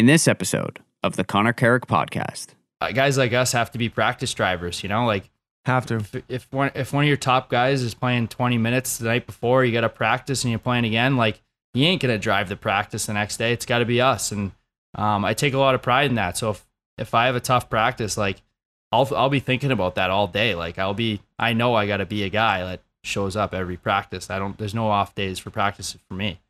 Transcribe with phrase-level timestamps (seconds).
[0.00, 2.54] in this episode of the Connor Carrick podcast.
[2.80, 5.28] Uh, guys like us have to be practice drivers, you know, like
[5.66, 5.96] Have to.
[5.96, 9.26] if, if one if one of your top guys is playing 20 minutes the night
[9.26, 11.42] before, you got to practice and you're playing again, like
[11.74, 13.52] you ain't gonna drive the practice the next day.
[13.52, 14.52] It's got to be us, and
[14.94, 16.38] um, I take a lot of pride in that.
[16.38, 18.40] So if if I have a tough practice, like
[18.90, 20.54] I'll I'll be thinking about that all day.
[20.54, 23.76] Like I'll be I know I got to be a guy that shows up every
[23.76, 24.30] practice.
[24.30, 24.56] I don't.
[24.56, 26.40] There's no off days for practice for me.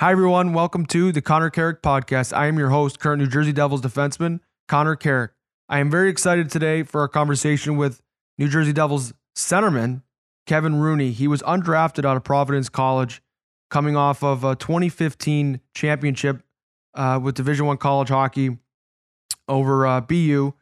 [0.00, 0.52] Hi, everyone.
[0.52, 2.32] Welcome to the Connor Carrick podcast.
[2.32, 4.38] I am your host, current New Jersey Devils defenseman,
[4.68, 5.32] Connor Carrick.
[5.68, 8.00] I am very excited today for our conversation with
[8.38, 10.02] New Jersey Devils centerman,
[10.46, 11.10] Kevin Rooney.
[11.10, 13.20] He was undrafted out of Providence College,
[13.70, 16.44] coming off of a 2015 championship
[16.94, 18.56] uh, with Division One college hockey
[19.48, 20.54] over uh, BU.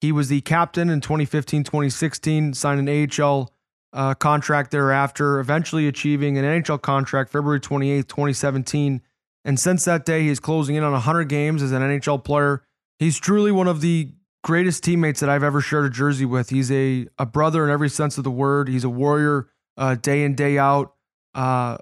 [0.00, 3.50] He was the captain in 2015 2016, signed an AHL
[3.94, 9.00] uh, contract thereafter, eventually achieving an NHL contract February 28th, 2017.
[9.44, 12.64] And since that day, he's closing in on 100 games as an NHL player.
[12.98, 14.12] He's truly one of the
[14.42, 16.50] greatest teammates that I've ever shared a jersey with.
[16.50, 18.68] He's a, a brother in every sense of the word.
[18.68, 20.94] He's a warrior uh, day in, day out.
[21.34, 21.78] Uh,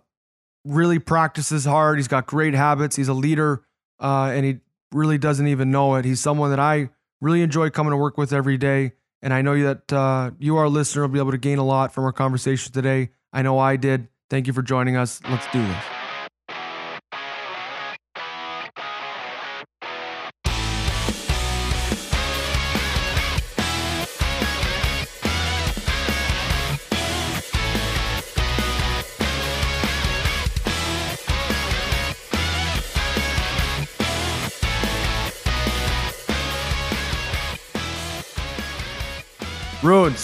[0.64, 1.98] really practices hard.
[1.98, 2.94] He's got great habits.
[2.94, 3.64] He's a leader,
[4.00, 4.58] uh, and he
[4.92, 6.04] really doesn't even know it.
[6.04, 8.92] He's someone that I really enjoy coming to work with every day.
[9.22, 11.94] And I know that uh, you, our listener, will be able to gain a lot
[11.94, 13.10] from our conversation today.
[13.32, 14.08] I know I did.
[14.28, 15.20] Thank you for joining us.
[15.28, 15.84] Let's do this.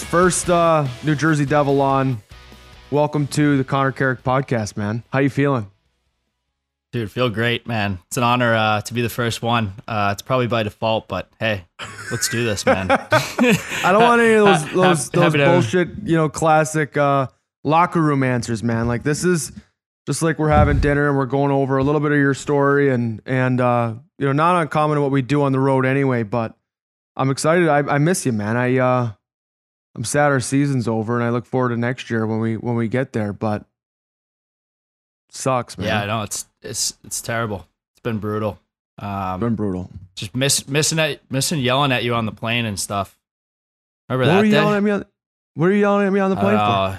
[0.09, 2.19] First uh, New Jersey Devil on.
[2.89, 5.03] Welcome to the Connor Carrick podcast, man.
[5.13, 5.69] How you feeling?
[6.91, 7.99] Dude, feel great, man.
[8.07, 9.73] It's an honor uh, to be the first one.
[9.87, 11.65] Uh, it's probably by default, but hey,
[12.09, 12.87] let's do this, man.
[12.89, 17.27] I don't want any of those those, those bullshit, you know, classic uh,
[17.63, 18.87] locker room answers, man.
[18.87, 19.51] Like this is
[20.07, 22.89] just like we're having dinner and we're going over a little bit of your story
[22.89, 26.23] and and uh, you know, not uncommon what we do on the road anyway.
[26.23, 26.57] But
[27.15, 27.69] I'm excited.
[27.69, 28.57] I, I miss you, man.
[28.57, 29.11] I uh,
[29.99, 32.75] I'm sad our season's over, and I look forward to next year when we when
[32.75, 33.33] we get there.
[33.33, 33.65] But
[35.27, 35.87] sucks, man.
[35.87, 37.67] yeah, I know it's it's it's terrible.
[37.91, 38.61] It's been brutal.
[38.97, 39.89] Um, been brutal.
[40.15, 43.19] just miss missing at missing yelling at you on the plane and stuff.
[44.07, 44.57] Remember What that were you day?
[44.57, 45.05] yelling at me on?
[45.55, 46.63] What are you yelling at me on the plane for?
[46.63, 46.97] Uh,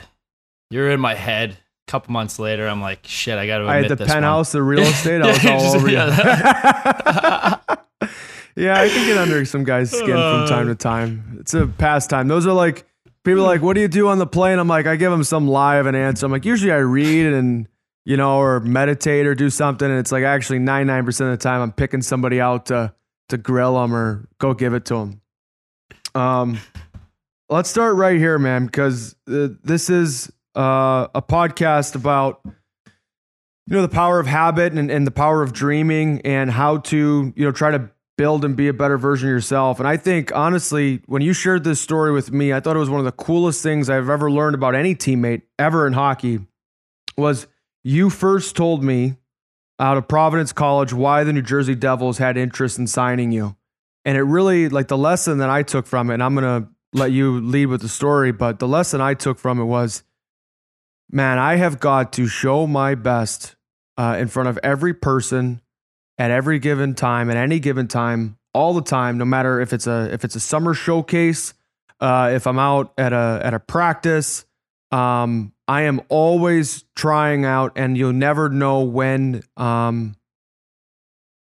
[0.68, 1.52] you're in my head.
[1.52, 1.56] A
[1.90, 4.80] couple months later, I'm like, shit, I got to I had the penthouse, the real
[4.82, 5.22] estate.
[5.22, 5.96] I was all just- over you.
[8.62, 11.38] yeah, I can get under some guy's skin from time to time.
[11.40, 12.28] It's a pastime.
[12.28, 12.84] Those are like
[13.24, 15.24] people are like, "What do you do on the plane?" I'm like, I give them
[15.24, 16.26] some lie of an answer.
[16.26, 17.68] I'm like, usually I read and
[18.04, 21.42] you know, or meditate or do something, and it's like actually 99 percent of the
[21.42, 22.94] time I'm picking somebody out to
[23.28, 25.20] to grill them or go give it to them.
[26.14, 26.58] Um,
[27.48, 33.82] let's start right here, man, because uh, this is uh, a podcast about you know
[33.82, 37.52] the power of habit and, and the power of dreaming and how to you know
[37.52, 39.78] try to build and be a better version of yourself.
[39.78, 42.90] And i think honestly when you shared this story with me i thought it was
[42.90, 46.40] one of the coolest things i've ever learned about any teammate ever in hockey
[47.16, 47.46] was
[47.82, 49.16] you first told me
[49.78, 53.56] out of providence college why the new jersey devils had interest in signing you.
[54.04, 56.68] And it really like the lesson that i took from it and i'm going to
[56.92, 60.02] let you lead with the story but the lesson i took from it was
[61.10, 63.56] man i have got to show my best
[63.96, 65.62] uh, in front of every person
[66.20, 69.86] at every given time, at any given time, all the time, no matter if it's
[69.86, 71.54] a if it's a summer showcase,
[71.98, 74.44] uh, if I'm out at a at a practice,
[74.92, 80.14] um, I am always trying out, and you'll never know when um,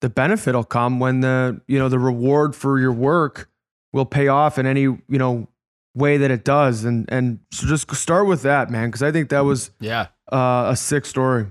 [0.01, 3.49] the benefit will come when the you know the reward for your work
[3.93, 5.47] will pay off in any you know
[5.95, 9.29] way that it does, and and so just start with that, man, because I think
[9.29, 10.09] that was yeah.
[10.33, 11.47] uh, a sick story.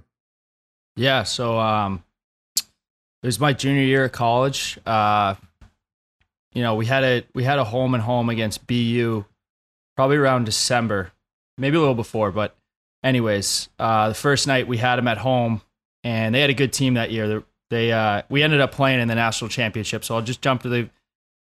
[0.98, 2.03] Yeah, so um
[3.24, 4.78] it was my junior year of college.
[4.86, 5.36] Uh
[6.54, 9.24] you know, we had a we had a home and home against BU
[9.96, 11.12] probably around December,
[11.58, 12.56] maybe a little before, but
[13.04, 15.62] anyways, uh the first night we had them at home
[16.04, 17.28] and they had a good team that year.
[17.28, 20.04] They, they uh we ended up playing in the national championship.
[20.04, 20.90] So I'll just jump to the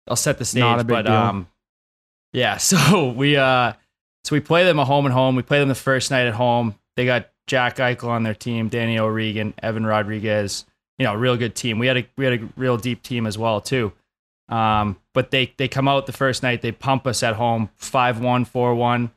[0.07, 1.15] I'll set the stage, Not a big but deal.
[1.15, 1.49] um
[2.33, 3.73] yeah, so we uh
[4.25, 5.37] so we play them a home and home.
[5.37, 6.75] We play them the first night at home.
[6.97, 10.65] They got Jack Eichel on their team, Danny O'Regan, Evan Rodriguez.
[10.99, 11.79] You know, a real good team.
[11.79, 13.93] We had a we had a real deep team as well too.
[14.49, 18.49] Um, but they they come out the first night, they pump us at home 5-1,
[18.51, 19.11] 4-1.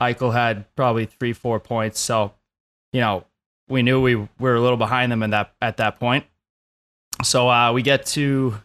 [0.00, 2.00] Eichel had probably three, four points.
[2.00, 2.32] So,
[2.92, 3.24] you know,
[3.68, 6.24] we knew we were a little behind them in that at that point.
[7.22, 8.60] So uh, we get to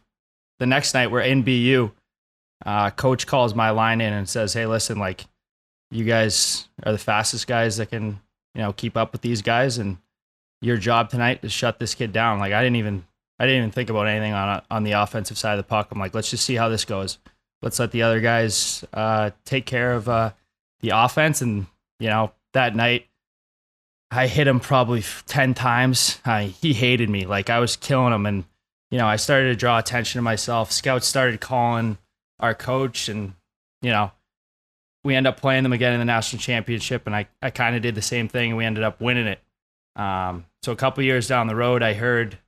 [0.60, 1.92] the next night we're in BU.
[2.66, 5.26] Uh, coach calls my line in and says, "Hey, listen, like
[5.92, 8.22] you guys are the fastest guys that can,
[8.56, 9.98] you know, keep up with these guys, and
[10.66, 13.06] your job tonight is shut this kid down." Like I didn't even
[13.40, 15.90] I didn't even think about anything on on the offensive side of the puck.
[15.92, 17.18] I'm like, let's just see how this goes.
[17.62, 20.32] Let's let the other guys uh, take care of uh,
[20.82, 21.42] the offense.
[21.42, 21.68] And
[22.00, 23.08] you know, that night,
[24.12, 26.20] I hit him probably ten times.
[26.26, 27.26] I, he hated me.
[27.26, 28.46] Like I was killing him, and
[28.92, 30.72] you know, I started to draw attention to myself.
[30.72, 31.98] Scouts started calling
[32.40, 33.34] our coach, and
[33.82, 34.12] you know,
[35.04, 37.06] we end up playing them again in the national championship.
[37.06, 39.42] And I I kind of did the same thing, and we ended up winning it.
[39.98, 42.40] Um, so a couple years down the road, I heard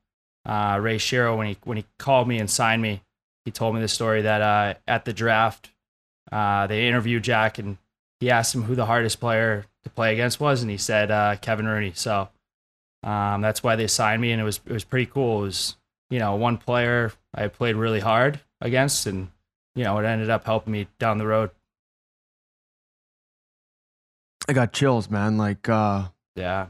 [0.44, 3.04] uh, Ray Shero when he when he called me and signed me.
[3.46, 5.70] He told me the story that uh, at the draft,
[6.32, 7.78] uh, they interviewed Jack and
[8.20, 11.36] he asked him who the hardest player to play against was, and he said uh,
[11.40, 11.92] Kevin Rooney.
[11.94, 12.30] So
[13.04, 15.44] um, that's why they signed me, and it was it was pretty cool.
[15.44, 15.76] It was
[16.10, 19.28] you know one player I played really hard against, and
[19.76, 21.52] you know it ended up helping me down the road.
[24.50, 25.38] I got chills, man.
[25.38, 26.68] Like, uh, yeah,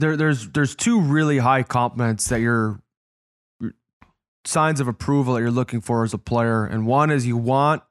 [0.00, 2.80] there, there's there's two really high compliments that you're
[4.46, 7.82] signs of approval that you're looking for as a player, and one is you want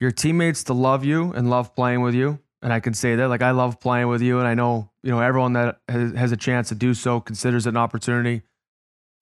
[0.00, 2.38] your teammates to love you and love playing with you.
[2.60, 5.10] And I can say that, like, I love playing with you, and I know you
[5.10, 8.42] know everyone that has, has a chance to do so considers it an opportunity.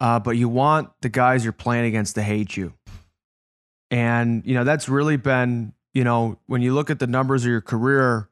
[0.01, 2.73] Uh, but you want the guys you're playing against to hate you,
[3.91, 7.51] and you know that's really been you know when you look at the numbers of
[7.51, 8.29] your career.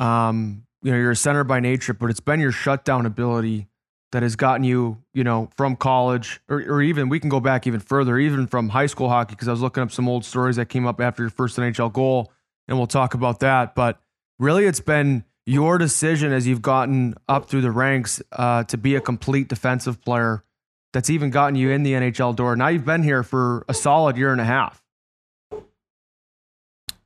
[0.00, 3.68] Um, you know, you're a center by nature, but it's been your shutdown ability
[4.12, 7.66] that has gotten you, you know, from college or, or even we can go back
[7.66, 10.56] even further, even from high school hockey, because I was looking up some old stories
[10.56, 12.32] that came up after your first NHL goal,
[12.66, 13.74] and we'll talk about that.
[13.74, 14.00] But
[14.38, 18.94] really, it's been your decision as you've gotten up through the ranks uh, to be
[18.94, 20.44] a complete defensive player
[20.92, 22.56] that's even gotten you in the NHL door.
[22.56, 24.82] Now you've been here for a solid year and a half.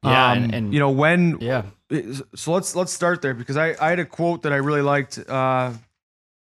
[0.04, 1.62] Yeah, um, and, and you know when yeah,
[2.34, 5.18] so let's let's start there because I, I had a quote that I really liked.
[5.18, 5.72] Uh,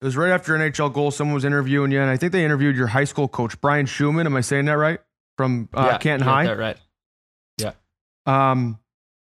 [0.01, 1.11] it was right after NHL goal.
[1.11, 4.25] Someone was interviewing you, and I think they interviewed your high school coach, Brian Schumann.
[4.25, 4.99] Am I saying that right?
[5.37, 6.45] From uh, yeah, Canton High.
[6.45, 6.77] that right.
[7.57, 7.71] Yeah.
[8.25, 8.79] Um,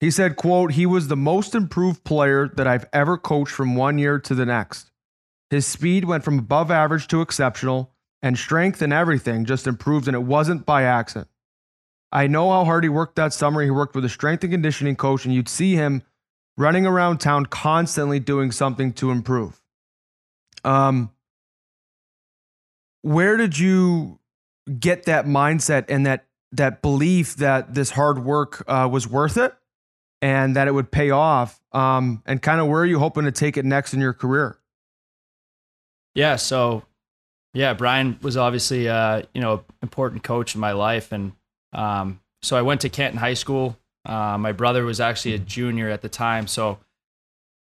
[0.01, 3.99] he said, "quote He was the most improved player that I've ever coached from one
[3.99, 4.91] year to the next.
[5.51, 7.93] His speed went from above average to exceptional,
[8.23, 11.29] and strength and everything just improved, and it wasn't by accident.
[12.13, 13.63] I know how hard he worked that summer.
[13.63, 16.03] He worked with a strength and conditioning coach, and you'd see him
[16.57, 19.63] running around town constantly doing something to improve.
[20.65, 21.11] Um,
[23.01, 24.19] where did you
[24.79, 29.55] get that mindset and that that belief that this hard work uh, was worth it
[30.21, 31.61] and that it would pay off?
[31.73, 34.59] Um, and kind of where are you hoping to take it next in your career?
[36.15, 36.83] Yeah, so
[37.55, 41.33] yeah, Brian was obviously uh, you know important coach in my life, and
[41.73, 43.77] um, so I went to Canton High School.
[44.05, 46.79] Uh, my brother was actually a junior at the time, so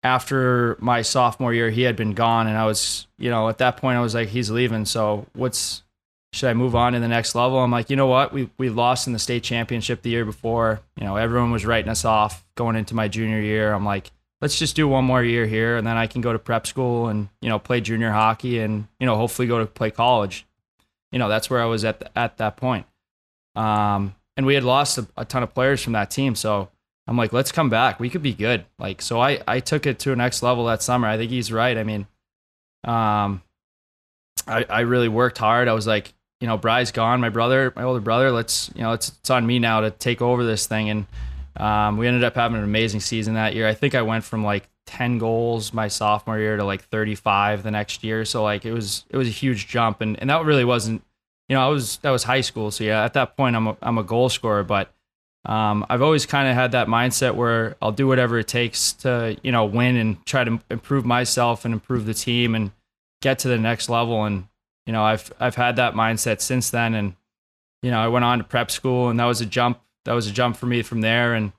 [0.03, 3.77] after my sophomore year, he had been gone, and I was, you know, at that
[3.77, 4.85] point, I was like, he's leaving.
[4.85, 5.83] So what's
[6.33, 7.59] should I move on to the next level?
[7.59, 8.33] I'm like, you know what?
[8.33, 10.81] We we lost in the state championship the year before.
[10.97, 13.73] You know, everyone was writing us off going into my junior year.
[13.73, 14.11] I'm like,
[14.41, 17.09] let's just do one more year here, and then I can go to prep school
[17.09, 20.47] and you know play junior hockey, and you know hopefully go to play college.
[21.12, 22.87] You know, that's where I was at the, at that point.
[23.56, 26.69] Um, and we had lost a, a ton of players from that team, so
[27.07, 27.99] I'm like, let's come back.
[27.99, 28.64] We could be good.
[28.78, 31.09] Like, so I, I took it to a next level that summer.
[31.09, 31.76] I think he's right.
[31.76, 32.07] I mean,
[32.85, 33.42] um,
[34.47, 35.69] I, I really worked hard.
[35.69, 38.92] I was like, you know, Bry's gone, my brother, my older brother, let's, you know,
[38.92, 40.88] it's, it's on me now to take over this thing.
[40.88, 41.07] And,
[41.57, 43.69] um, we ended up having an amazing season that year.
[43.69, 47.71] I think I went from like 10 goals my sophomore year to like 35 the
[47.71, 48.25] next year.
[48.25, 50.00] So like, it was, it was a huge jump.
[50.00, 51.02] And, and that really wasn't,
[51.50, 52.71] you know, I was, that was high school.
[52.71, 54.95] So yeah, at that point I'm a, I'm a goal scorer, but,
[55.45, 59.37] um, I've always kind of had that mindset where I'll do whatever it takes to,
[59.42, 62.71] you know, win and try to improve myself and improve the team and
[63.21, 64.25] get to the next level.
[64.25, 64.47] And,
[64.87, 66.95] you know, I've, I've had that mindset since then.
[66.95, 67.14] And,
[67.83, 69.80] you know, I went on to prep school and that was a jump.
[70.04, 71.35] That was a jump for me from there.
[71.35, 71.52] And,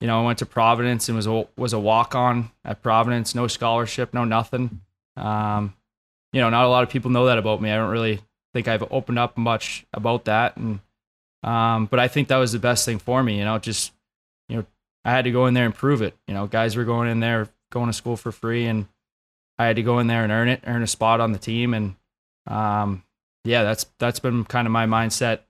[0.00, 3.34] you know, I went to Providence and was a, was a walk on at Providence,
[3.34, 4.82] no scholarship, no nothing.
[5.16, 5.74] Um,
[6.32, 7.70] you know, not a lot of people know that about me.
[7.72, 8.20] I don't really
[8.56, 10.56] think I've opened up much about that.
[10.56, 10.80] And,
[11.42, 13.92] um, but I think that was the best thing for me, you know, just,
[14.48, 14.66] you know,
[15.04, 16.14] I had to go in there and prove it.
[16.26, 18.86] You know, guys were going in there, going to school for free and
[19.58, 21.74] I had to go in there and earn it, earn a spot on the team.
[21.74, 21.96] And,
[22.46, 23.02] um,
[23.44, 25.40] yeah, that's, that's been kind of my mindset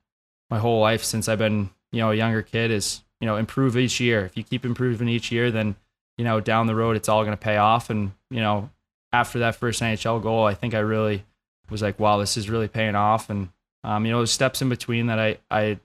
[0.51, 3.77] my whole life since I've been, you know, a younger kid is, you know, improve
[3.77, 4.25] each year.
[4.25, 5.77] If you keep improving each year, then,
[6.19, 7.89] you know, down the road, it's all going to pay off.
[7.91, 8.71] And, you know,
[9.13, 11.25] after that first NHL goal, I think I really
[11.71, 13.31] was like, wow, this is really paying off.
[13.31, 13.49] And,
[13.85, 15.79] Um, you know, there's steps in between that I, I,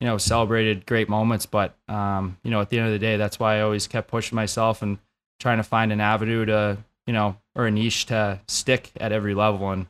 [0.00, 3.16] you know, celebrated great moments, but um, you know, at the end of the day,
[3.16, 4.98] that's why I always kept pushing myself and
[5.38, 9.34] trying to find an avenue to, you know, or a niche to stick at every
[9.34, 9.86] level, and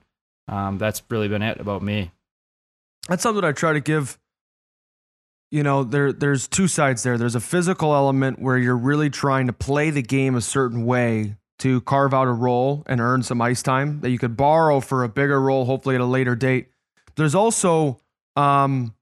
[0.49, 2.11] um, that's really been it about me.
[3.09, 4.19] That's something I try to give.
[5.51, 7.17] You know, there there's two sides there.
[7.17, 11.37] There's a physical element where you're really trying to play the game a certain way
[11.63, 15.05] to carve out a role and earn some ice time that you could borrow for
[15.05, 16.67] a bigger role, hopefully at a later date.
[17.15, 18.01] There's also,
[18.35, 18.97] um,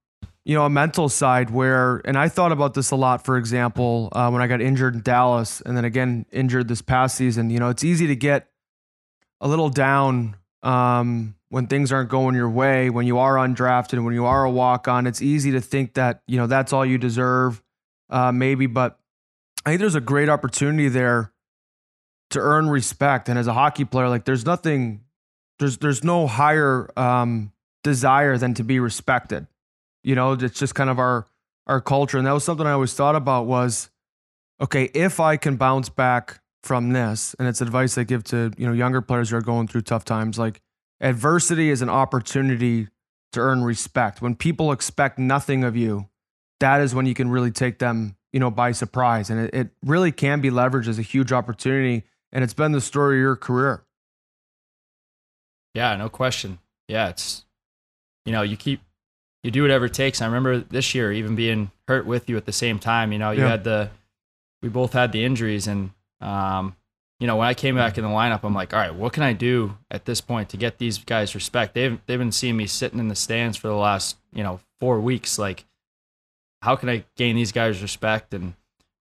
[0.45, 3.25] you know, a mental side where, and I thought about this a lot.
[3.25, 7.17] For example, uh, when I got injured in Dallas, and then again injured this past
[7.17, 7.49] season.
[7.49, 8.49] You know, it's easy to get
[9.41, 14.13] a little down um, when things aren't going your way, when you are undrafted, when
[14.13, 15.07] you are a walk on.
[15.07, 17.63] It's easy to think that you know that's all you deserve,
[18.11, 18.67] uh, maybe.
[18.67, 18.99] But
[19.65, 21.33] I think there's a great opportunity there
[22.31, 23.29] to earn respect.
[23.29, 25.03] And as a hockey player, like there's nothing,
[25.59, 29.47] there's there's no higher um, desire than to be respected.
[30.03, 31.27] You know, it's just kind of our
[31.67, 32.19] our culture.
[32.19, 33.91] And that was something I always thought about was,
[34.61, 38.67] okay, if I can bounce back from this, and it's advice I give to you
[38.67, 40.61] know younger players who are going through tough times, like
[41.01, 42.89] adversity is an opportunity
[43.33, 44.23] to earn respect.
[44.23, 46.09] When people expect nothing of you,
[46.61, 49.31] that is when you can really take them, you know, by surprise.
[49.31, 52.81] And it, it really can be leveraged as a huge opportunity and it's been the
[52.81, 53.83] story of your career.
[55.75, 56.59] Yeah, no question.
[56.89, 57.45] Yeah, it's
[58.25, 58.81] you know, you keep
[59.43, 60.21] you do whatever it takes.
[60.21, 63.13] I remember this year even being hurt with you at the same time.
[63.13, 63.49] You know, you yeah.
[63.49, 63.91] had the
[64.63, 66.77] we both had the injuries and um,
[67.21, 69.23] you know, when I came back in the lineup, I'm like, all right, what can
[69.23, 71.75] I do at this point to get these guys respect?
[71.75, 75.01] They've they've been seeing me sitting in the stands for the last, you know, four
[75.01, 75.39] weeks.
[75.39, 75.67] Like,
[76.63, 78.33] how can I gain these guys respect?
[78.33, 78.55] And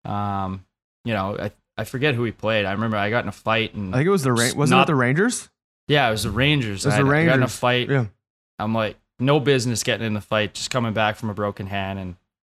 [0.04, 0.66] um,
[1.06, 2.66] you know, I I forget who he played.
[2.66, 4.78] I remember I got in a fight and I think it was the Ra- wasn't
[4.78, 5.50] not, it the Rangers?
[5.88, 6.86] Yeah, it was the Rangers.
[6.86, 7.30] It was the Rangers.
[7.30, 7.90] I got in a fight.
[7.90, 8.06] Yeah.
[8.60, 11.98] I'm like, no business getting in the fight, just coming back from a broken hand.
[11.98, 12.16] And,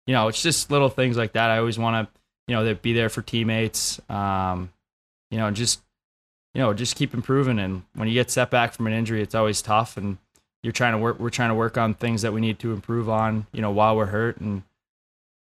[0.07, 1.51] you know, it's just little things like that.
[1.51, 4.01] I always want to, you know, be there for teammates.
[4.09, 4.71] Um,
[5.29, 5.81] you know, just,
[6.53, 7.59] you know, just keep improving.
[7.59, 9.95] And when you get set back from an injury, it's always tough.
[9.97, 10.17] And
[10.63, 13.09] you're trying to work, we're trying to work on things that we need to improve
[13.09, 14.37] on, you know, while we're hurt.
[14.37, 14.63] And,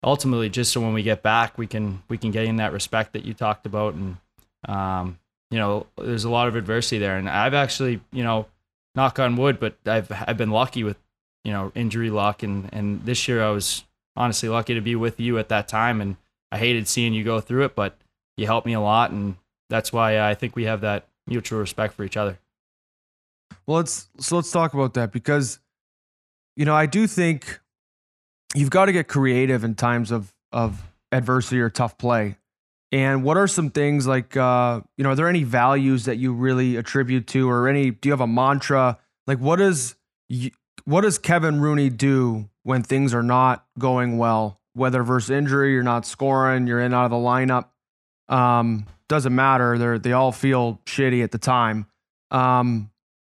[0.04, 3.24] ultimately just so when we get back we can we can gain that respect that
[3.24, 4.18] you talked about and
[4.68, 5.20] um,
[5.52, 7.18] you know there's a lot of adversity there.
[7.18, 8.48] And I've actually you know
[8.96, 10.98] knock on wood but I've I've been lucky with
[11.44, 12.42] you know injury luck.
[12.42, 13.84] And and this year I was
[14.16, 16.02] honestly lucky to be with you at that time.
[16.02, 16.16] And
[16.52, 17.98] I hated seeing you go through it but
[18.38, 19.12] you helped me a lot.
[19.12, 19.36] And
[19.70, 22.40] that's why I think we have that mutual respect for each other.
[23.68, 25.60] Well, let's so let's talk about that because
[26.56, 27.60] you know I do think
[28.56, 30.82] you've got to get creative in times of of
[31.12, 32.38] adversity or tough play.
[32.92, 36.34] And what are some things like uh, you know, are there any values that you
[36.34, 38.98] really attribute to or any do you have a mantra?
[39.28, 39.96] Like what does
[40.86, 44.60] what does Kevin Rooney do when things are not going well?
[44.74, 47.68] Whether versus injury, you're not scoring, you're in out of the lineup.
[48.30, 49.78] Um, doesn't matter.
[49.78, 51.88] They they all feel shitty at the time.
[52.30, 52.90] Um,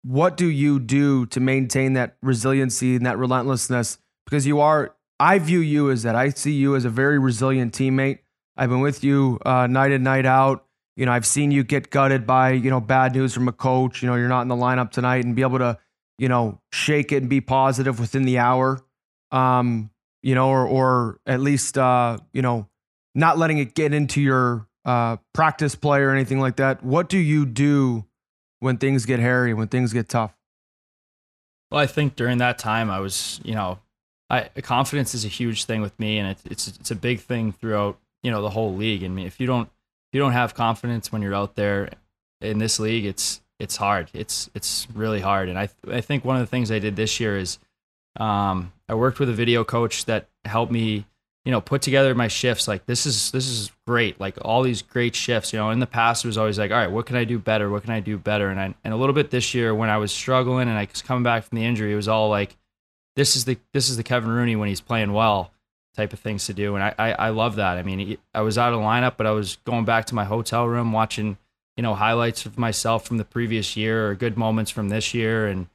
[0.02, 3.99] what do you do to maintain that resiliency and that relentlessness?
[4.25, 6.14] Because you are I view you as that.
[6.16, 8.18] I see you as a very resilient teammate.
[8.56, 10.64] I've been with you uh, night in, night out.
[10.97, 14.02] You know, I've seen you get gutted by, you know, bad news from a coach.
[14.02, 15.78] You know, you're not in the lineup tonight and be able to,
[16.18, 18.80] you know, shake it and be positive within the hour.
[19.33, 19.90] Um,
[20.23, 22.68] you know, or or at least uh, you know,
[23.14, 26.83] not letting it get into your uh practice play or anything like that.
[26.85, 28.04] What do you do
[28.61, 30.35] when things get hairy, when things get tough?
[31.71, 33.80] Well, I think during that time I was, you know,
[34.35, 37.53] I, confidence is a huge thing with me, and it, it's it's a big thing
[37.53, 39.05] throughout you know the whole league.
[39.05, 41.91] I mean, if you don't if you don't have confidence when you're out there
[42.41, 44.11] in this league, it's it's hard.
[44.12, 45.49] It's it's really hard.
[45.49, 47.59] And I I think one of the things I did this year is
[48.17, 51.07] um, I worked with a video coach that helped me
[51.45, 54.83] you know put together my shifts like this is this is great like all these
[54.83, 57.17] great shifts you know in the past it was always like all right what can
[57.17, 59.55] i do better what can i do better and I, and a little bit this
[59.55, 62.09] year when i was struggling and i was coming back from the injury it was
[62.09, 62.57] all like
[63.16, 65.52] this is the this is the Kevin Rooney when he's playing well
[65.97, 67.78] type of things to do, and I I, I love that.
[67.78, 70.66] I mean, I was out of lineup, but I was going back to my hotel
[70.66, 71.38] room watching
[71.76, 75.47] you know highlights of myself from the previous year or good moments from this year,
[75.47, 75.68] and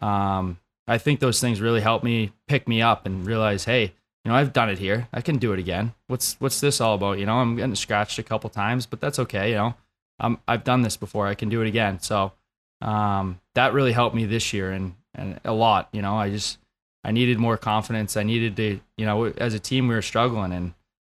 [0.00, 3.94] um, I think those things really helped me pick me up and realize, hey,
[4.24, 5.08] you know, I've done it here.
[5.12, 5.94] I can do it again.
[6.06, 7.18] What's what's this all about?
[7.18, 9.50] You know, I'm getting scratched a couple times, but that's okay.
[9.50, 9.74] You know,
[10.18, 11.26] I'm I've done this before.
[11.26, 12.00] I can do it again.
[12.00, 12.32] So
[12.80, 15.88] um, that really helped me this year and and a lot.
[15.92, 16.58] You know, I just
[17.04, 18.16] I needed more confidence.
[18.16, 20.74] I needed to, you know, as a team we were struggling, and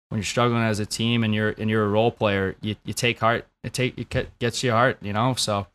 [0.10, 2.94] when you're struggling as a team and you're and you're a role player, you, you
[2.94, 3.46] take heart.
[3.63, 5.34] It take it gets you heart, you know.
[5.36, 5.67] So,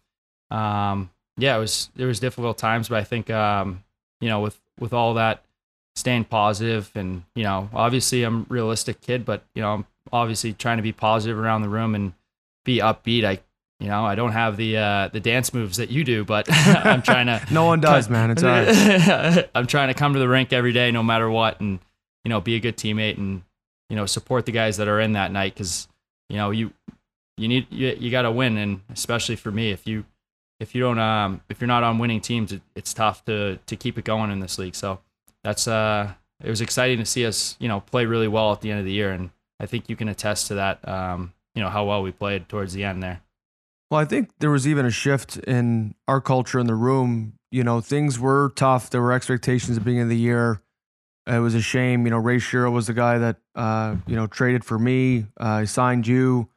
[0.50, 3.84] um, yeah, it was there was difficult times, but I think, um,
[4.20, 5.44] you know, with with all that,
[5.94, 10.78] staying positive and you know, obviously I'm realistic kid, but you know, I'm obviously trying
[10.78, 12.12] to be positive around the room and
[12.64, 13.24] be upbeat.
[13.24, 13.40] I
[13.82, 17.02] you know, I don't have the uh, the dance moves that you do, but I'm
[17.02, 17.42] trying to.
[17.50, 18.30] no one does, man.
[18.30, 19.50] It's all right.
[19.56, 21.80] I'm trying to come to the rink every day, no matter what, and
[22.24, 23.42] you know, be a good teammate and
[23.90, 25.88] you know, support the guys that are in that night because
[26.28, 26.72] you know you
[27.36, 30.04] you need you, you got to win, and especially for me, if you
[30.60, 33.74] if you don't um if you're not on winning teams, it, it's tough to to
[33.74, 34.76] keep it going in this league.
[34.76, 35.00] So
[35.42, 38.70] that's uh it was exciting to see us you know play really well at the
[38.70, 40.86] end of the year, and I think you can attest to that.
[40.88, 43.21] Um, you know how well we played towards the end there.
[43.92, 47.34] Well, I think there was even a shift in our culture in the room.
[47.50, 48.88] You know, things were tough.
[48.88, 50.62] There were expectations at the beginning of the year.
[51.26, 52.06] It was a shame.
[52.06, 55.26] You know, Ray Shero was the guy that uh, you know traded for me.
[55.38, 56.48] Uh, signed you.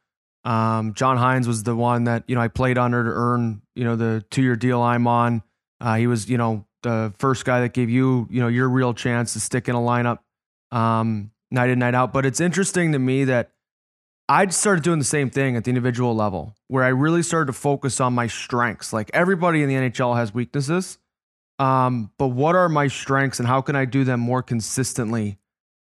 [0.45, 3.83] Um, John Hynes was the one that you know I played under to earn you
[3.83, 5.43] know the two year deal I'm on.
[5.81, 8.93] Uh, he was you know the first guy that gave you you know your real
[8.93, 10.19] chance to stick in a lineup
[10.71, 12.13] um, night in night out.
[12.13, 13.51] But it's interesting to me that
[14.27, 17.53] I started doing the same thing at the individual level, where I really started to
[17.53, 18.91] focus on my strengths.
[18.91, 20.97] Like everybody in the NHL has weaknesses,
[21.59, 25.37] um, but what are my strengths and how can I do them more consistently?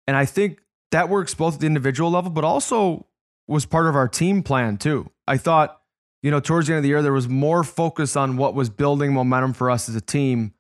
[0.08, 0.62] And I think
[0.92, 3.06] that works both at the individual level, but also
[3.48, 5.12] was part of our team plan too.
[5.28, 5.82] I thought,
[6.24, 8.70] you know, towards the end of the year, there was more focus on what was
[8.70, 10.54] building momentum for us as a team.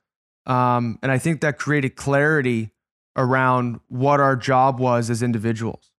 [0.46, 2.72] Um, and I think that created clarity
[3.16, 5.91] around what our job was as individuals.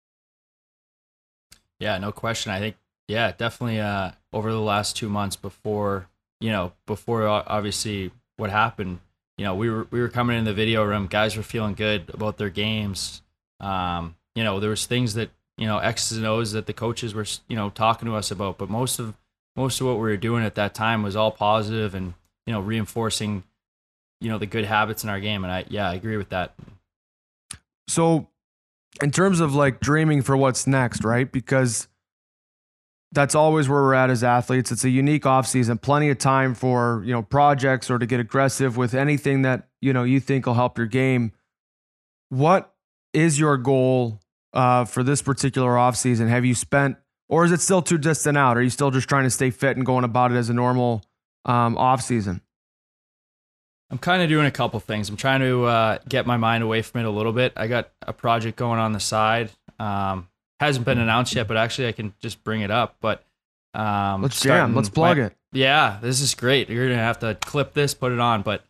[1.82, 2.52] Yeah, no question.
[2.52, 2.76] I think
[3.08, 6.08] yeah, definitely uh over the last 2 months before,
[6.40, 9.00] you know, before obviously what happened,
[9.36, 12.08] you know, we were we were coming in the video room, guys were feeling good
[12.14, 13.22] about their games.
[13.58, 17.14] Um, you know, there was things that, you know, X's and O's that the coaches
[17.14, 19.14] were, you know, talking to us about, but most of
[19.56, 22.14] most of what we were doing at that time was all positive and,
[22.46, 23.42] you know, reinforcing
[24.20, 26.54] you know the good habits in our game and I yeah, I agree with that.
[27.88, 28.28] So
[29.00, 31.30] in terms of like dreaming for what's next, right?
[31.30, 31.88] Because
[33.12, 34.72] that's always where we're at as athletes.
[34.72, 38.76] It's a unique offseason, plenty of time for, you know, projects or to get aggressive
[38.76, 41.32] with anything that, you know, you think will help your game.
[42.30, 42.74] What
[43.12, 44.20] is your goal
[44.54, 46.28] uh, for this particular offseason?
[46.28, 46.96] Have you spent,
[47.28, 48.56] or is it still too distant out?
[48.56, 51.02] Are you still just trying to stay fit and going about it as a normal
[51.44, 52.40] um, offseason?
[53.92, 55.10] I'm kind of doing a couple things.
[55.10, 57.52] I'm trying to uh, get my mind away from it a little bit.
[57.56, 59.50] I got a project going on the side.
[59.78, 60.28] Um,
[60.60, 62.96] hasn't been announced yet, but actually I can just bring it up.
[63.02, 63.22] But
[63.74, 64.74] um, let's jam.
[64.74, 65.36] Let's plug my, it.
[65.52, 66.70] Yeah, this is great.
[66.70, 68.40] You're gonna have to clip this, put it on.
[68.40, 68.62] But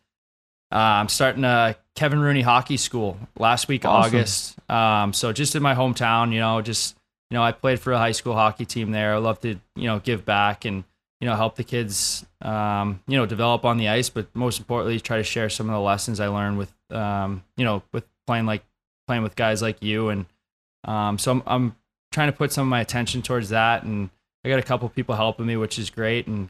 [0.73, 4.09] uh, I'm starting a Kevin Rooney Hockey School last week, awesome.
[4.09, 4.55] August.
[4.69, 6.97] Um, so just in my hometown, you know, just
[7.29, 9.13] you know, I played for a high school hockey team there.
[9.13, 10.83] I love to you know give back and
[11.23, 14.99] you know help the kids um, you know develop on the ice, but most importantly,
[14.99, 18.45] try to share some of the lessons I learned with um, you know with playing
[18.45, 18.65] like
[19.07, 20.09] playing with guys like you.
[20.09, 20.25] And
[20.83, 21.75] um, so I'm, I'm
[22.11, 24.09] trying to put some of my attention towards that, and
[24.43, 26.49] I got a couple people helping me, which is great, and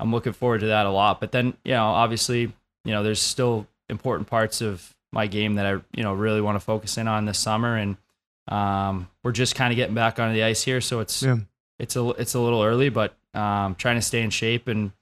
[0.00, 1.20] I'm looking forward to that a lot.
[1.20, 2.50] But then you know, obviously,
[2.86, 6.56] you know, there's still important parts of my game that I you know really want
[6.56, 7.98] to focus in on this summer, and
[8.48, 11.36] um, we're just kind of getting back onto the ice here, so it's yeah.
[11.78, 14.92] it's a it's a little early, but um, trying to stay in shape and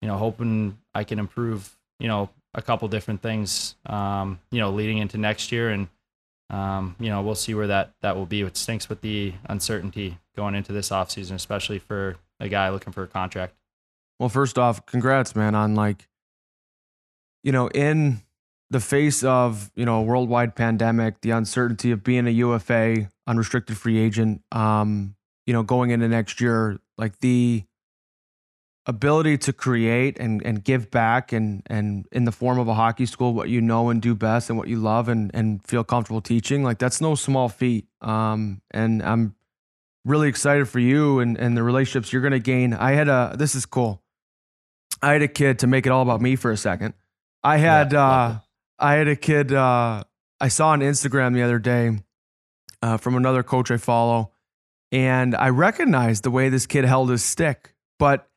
[0.00, 4.70] you know hoping I can improve you know a couple different things um, you know
[4.70, 5.88] leading into next year and
[6.50, 8.42] um, you know we'll see where that that will be.
[8.42, 13.02] It stinks with the uncertainty going into this offseason, especially for a guy looking for
[13.02, 13.54] a contract.
[14.18, 16.08] Well, first off, congrats, man, on like
[17.42, 18.22] you know in
[18.70, 23.76] the face of you know a worldwide pandemic, the uncertainty of being a UFA, unrestricted
[23.76, 27.64] free agent, um, you know, going into next year, like the
[28.86, 33.06] ability to create and, and give back and and in the form of a hockey
[33.06, 36.20] school what you know and do best and what you love and and feel comfortable
[36.20, 37.86] teaching like that's no small feat.
[38.02, 39.34] Um and i'm
[40.04, 42.74] really excited for you and and the relationships you're going to gain.
[42.74, 44.02] I had a this is cool.
[45.02, 46.94] I had a kid to make it all about me for a second.
[47.42, 48.38] I had yeah, uh
[48.78, 50.02] i had a kid uh
[50.40, 51.96] i saw on instagram the other day
[52.82, 54.32] uh, from another coach i follow
[54.94, 58.28] and I recognized the way this kid held his stick, but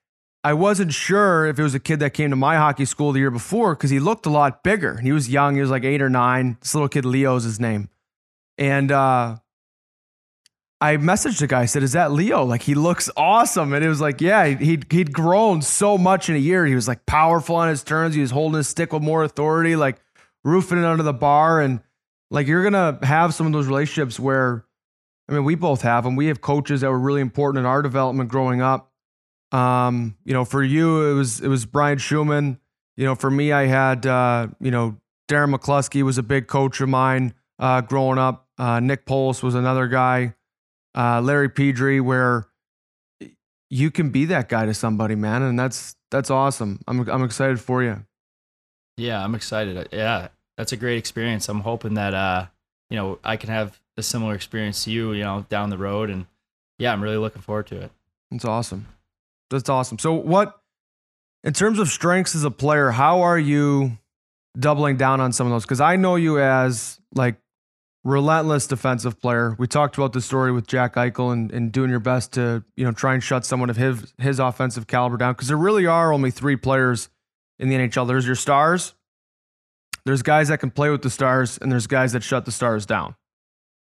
[0.43, 3.19] I wasn't sure if it was a kid that came to my hockey school the
[3.19, 4.97] year before because he looked a lot bigger.
[4.97, 6.57] He was young, he was like eight or nine.
[6.59, 7.89] This little kid, Leo's his name.
[8.57, 9.35] And uh,
[10.81, 12.43] I messaged the guy, I said, Is that Leo?
[12.43, 13.71] Like, he looks awesome.
[13.71, 16.65] And it was like, Yeah, he'd, he'd grown so much in a year.
[16.65, 18.15] He was like powerful on his turns.
[18.15, 19.97] He was holding his stick with more authority, like
[20.43, 21.61] roofing it under the bar.
[21.61, 21.81] And
[22.31, 24.65] like, you're going to have some of those relationships where
[25.29, 26.15] I mean, we both have them.
[26.15, 28.91] We have coaches that were really important in our development growing up.
[29.51, 32.59] Um, you know, for you, it was it was Brian Schumann.
[32.95, 34.97] You know, for me, I had uh, you know
[35.29, 38.47] Darren McCluskey was a big coach of mine uh, growing up.
[38.57, 40.33] Uh, Nick Polis was another guy.
[40.95, 42.47] Uh, Larry Pedri, where
[43.69, 46.81] you can be that guy to somebody, man, and that's that's awesome.
[46.87, 48.05] I'm I'm excited for you.
[48.95, 49.89] Yeah, I'm excited.
[49.91, 51.49] Yeah, that's a great experience.
[51.49, 52.47] I'm hoping that uh,
[52.89, 56.09] you know, I can have a similar experience to you, you know, down the road
[56.09, 56.25] and
[56.77, 57.91] yeah, I'm really looking forward to it.
[58.31, 58.87] That's awesome.
[59.49, 59.99] That's awesome.
[59.99, 60.59] So what
[61.43, 63.97] in terms of strengths as a player, how are you
[64.59, 65.63] doubling down on some of those?
[65.63, 67.35] Because I know you as like
[68.03, 69.55] relentless defensive player.
[69.57, 72.85] We talked about the story with Jack Eichel and, and doing your best to, you
[72.85, 75.33] know, try and shut someone of his his offensive caliber down.
[75.33, 77.09] Because there really are only three players
[77.59, 78.07] in the NHL.
[78.07, 78.93] There's your stars,
[80.05, 82.85] there's guys that can play with the stars, and there's guys that shut the stars
[82.85, 83.15] down.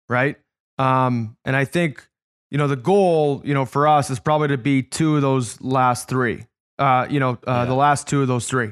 [0.10, 0.38] Right.
[0.78, 2.08] Um, and I think,
[2.52, 5.62] you know, the goal, you know, for us is probably to be two of those
[5.62, 6.46] last three.
[6.78, 7.66] Uh, you know, uh, yeah.
[7.66, 8.72] the last two of those three.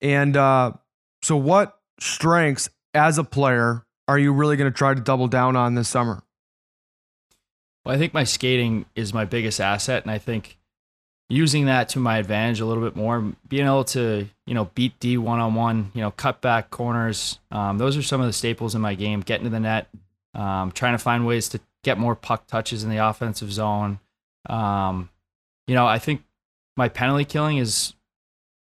[0.00, 0.72] And uh,
[1.22, 5.56] so what strengths as a player are you really going to try to double down
[5.56, 6.22] on this summer?
[7.84, 10.58] Well, I think my skating is my biggest asset, and I think
[11.28, 14.98] using that to my advantage a little bit more, being able to you know beat
[15.00, 17.38] D one on one, you know, cut back corners.
[17.50, 19.20] Um, those are some of the staples in my game.
[19.20, 19.88] Getting to the net,
[20.34, 24.00] um, trying to find ways to get more puck touches in the offensive zone.
[24.48, 25.10] Um,
[25.66, 26.22] you know, I think
[26.76, 27.94] my penalty killing is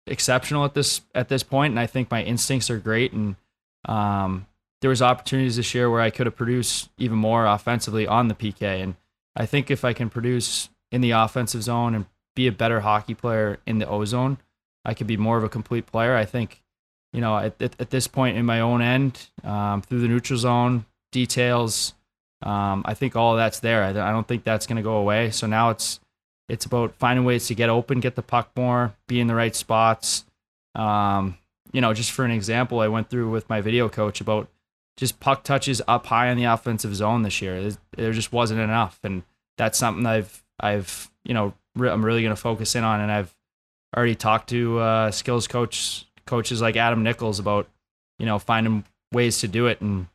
[0.06, 3.12] exceptional at this at this point, and I think my instincts are great.
[3.12, 3.36] And
[3.86, 4.46] um,
[4.80, 8.34] there was opportunities this year where I could have produced even more offensively on the
[8.34, 8.82] PK.
[8.82, 8.96] And
[9.36, 13.14] I think if I can produce in the offensive zone and be a better hockey
[13.14, 14.38] player in the O zone,
[14.84, 16.16] I could be more of a complete player.
[16.16, 16.62] I think,
[17.12, 20.38] you know, at, at, at this point in my own end, um, through the neutral
[20.38, 21.94] zone, details,
[22.42, 23.82] um, I think all that's there.
[23.82, 25.30] I, I don't think that's going to go away.
[25.30, 26.00] So now it's
[26.48, 29.54] it's about finding ways to get open, get the puck more, be in the right
[29.54, 30.24] spots.
[30.74, 31.38] Um,
[31.72, 34.48] you know, just for an example, I went through with my video coach about
[34.96, 37.70] just puck touches up high in the offensive zone this year.
[37.96, 39.22] There just wasn't enough, and
[39.56, 43.34] that's something I've I've you know I'm really going to focus in on, and I've
[43.96, 47.68] already talked to uh, skills coach coaches like Adam Nichols about
[48.18, 50.06] you know finding ways to do it, and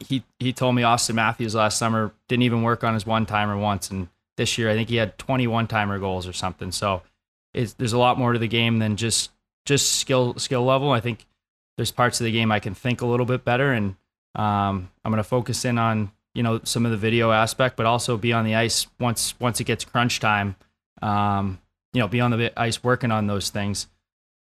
[0.00, 3.56] he he told me Auston Matthews last summer didn't even work on his one timer
[3.56, 6.72] once, and this year I think he had 21 timer goals or something.
[6.72, 7.02] So
[7.52, 9.30] there's a lot more to the game than just
[9.66, 10.90] just skill skill level.
[10.90, 11.26] I think
[11.76, 13.96] there's parts of the game I can think a little bit better, and
[14.34, 17.86] um, I'm going to focus in on you know some of the video aspect, but
[17.86, 20.56] also be on the ice once once it gets crunch time.
[21.02, 21.60] Um,
[21.92, 23.88] you know, be on the ice working on those things.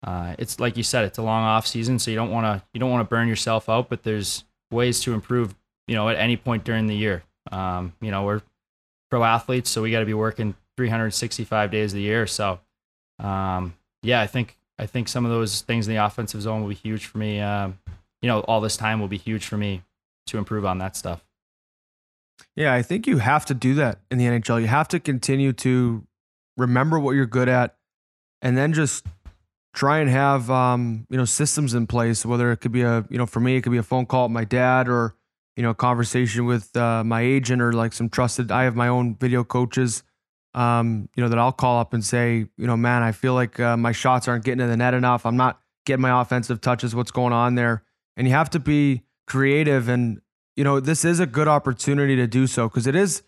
[0.05, 2.66] Uh, it's like you said, it's a long off season, so you don't want to
[2.73, 3.88] you don't want to burn yourself out.
[3.88, 5.55] But there's ways to improve.
[5.88, 7.22] You know, at any point during the year.
[7.52, 8.42] Um, you know, we're
[9.11, 12.26] pro athletes, so we got to be working 365 days of the year.
[12.26, 12.59] So,
[13.18, 16.68] um, yeah, I think I think some of those things in the offensive zone will
[16.68, 17.40] be huge for me.
[17.40, 17.79] Um,
[18.20, 19.83] you know, all this time will be huge for me
[20.26, 21.24] to improve on that stuff.
[22.55, 24.61] Yeah, I think you have to do that in the NHL.
[24.61, 26.05] You have to continue to
[26.57, 27.76] remember what you're good at,
[28.42, 29.07] and then just
[29.77, 32.27] try and have um, you know systems in place.
[32.27, 34.25] Whether it could be a you know for me, it could be a phone call
[34.25, 35.15] with my dad, or
[35.55, 38.51] you know a conversation with uh, my agent, or like some trusted.
[38.51, 40.03] I have my own video coaches
[40.57, 43.61] um, you know, that I'll call up and say, you know, man, I feel like
[43.61, 45.27] uh, my shots aren't getting to the net enough.
[45.27, 46.95] I'm not getting my offensive touches.
[46.95, 47.85] What's going on there?
[48.17, 49.89] And you have to be creative.
[49.89, 50.23] And,
[50.57, 53.23] you know, this is a good opportunity to do so because it is,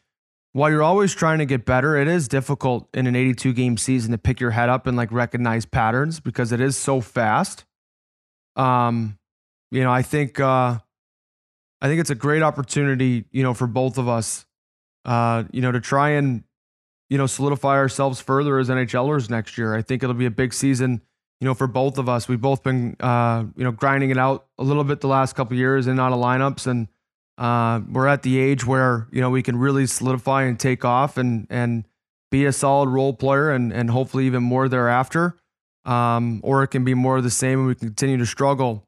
[0.52, 4.12] while you're always trying to get better, it is difficult in an 82 game season
[4.12, 7.64] to pick your head up and like recognize patterns because it is so fast.
[8.56, 9.18] Um,
[9.70, 10.78] you know, I think, uh,
[11.80, 14.46] I think it's a great opportunity, you know, for both of us,
[15.04, 16.42] uh, you know, to try and
[17.08, 19.74] you know, solidify ourselves further as NHLers next year.
[19.74, 21.00] I think it'll be a big season,
[21.40, 22.28] you know, for both of us.
[22.28, 25.56] We've both been, uh, you know, grinding it out a little bit the last couple
[25.56, 26.88] years in out of lineups, and
[27.38, 31.16] uh, we're at the age where you know we can really solidify and take off
[31.16, 31.84] and and
[32.30, 35.36] be a solid role player, and and hopefully even more thereafter.
[35.84, 38.86] Um, or it can be more of the same, and we continue to struggle.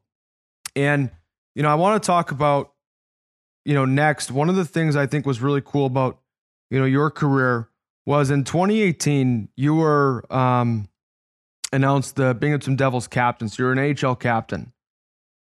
[0.75, 1.09] And
[1.55, 2.73] you know, I want to talk about,
[3.65, 6.19] you know, next one of the things I think was really cool about,
[6.69, 7.69] you know, your career
[8.05, 10.87] was in 2018, you were um,
[11.71, 13.49] announced the Binghamton Devils captain.
[13.49, 14.73] So you're an AHL captain.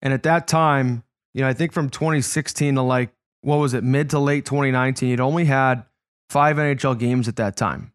[0.02, 3.10] And at that time, you know, I think from 2016 to like,
[3.42, 5.84] what was it, mid to late 2019, you'd only had
[6.28, 7.92] five NHL games at that time.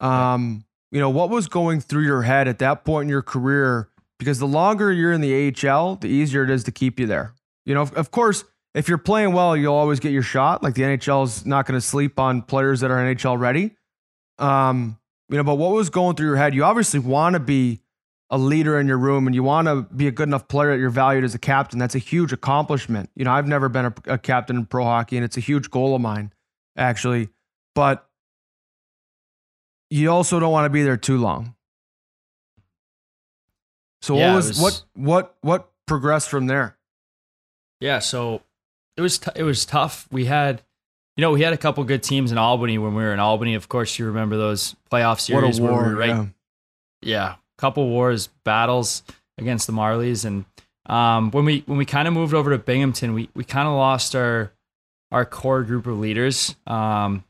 [0.00, 3.88] Um, you know, what was going through your head at that point in your career?
[4.18, 7.34] Because the longer you're in the AHL, the easier it is to keep you there.
[7.66, 10.62] You know, of course, if you're playing well, you'll always get your shot.
[10.62, 13.76] Like the NHL is not going to sleep on players that are NHL ready.
[14.38, 16.54] Um, you know, but what was going through your head?
[16.54, 17.80] You obviously want to be
[18.30, 20.78] a leader in your room and you want to be a good enough player that
[20.78, 23.08] you're valued as a captain, that's a huge accomplishment.
[23.16, 25.70] You know, I've never been a, a captain in pro hockey, and it's a huge
[25.70, 26.32] goal of mine,
[26.76, 27.30] actually.
[27.74, 28.06] But
[29.90, 31.54] you also don't want to be there too long.
[34.02, 36.76] So Yeah, what was, was- what what what progressed from there?
[37.80, 38.42] Yeah, so
[38.96, 40.06] it was t- it was tough.
[40.10, 40.62] We had,
[41.16, 43.54] you know, we had a couple good teams in Albany when we were in Albany.
[43.54, 45.88] Of course, you remember those playoff series what a where war!
[45.88, 46.26] we right yeah.
[47.00, 49.02] yeah, couple wars, battles
[49.36, 50.44] against the Marlies, and
[50.86, 53.74] um, when we when we kind of moved over to Binghamton, we we kind of
[53.74, 54.52] lost our
[55.12, 57.24] our core group of leaders, um,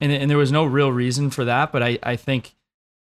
[0.00, 2.54] and and there was no real reason for that, but I I think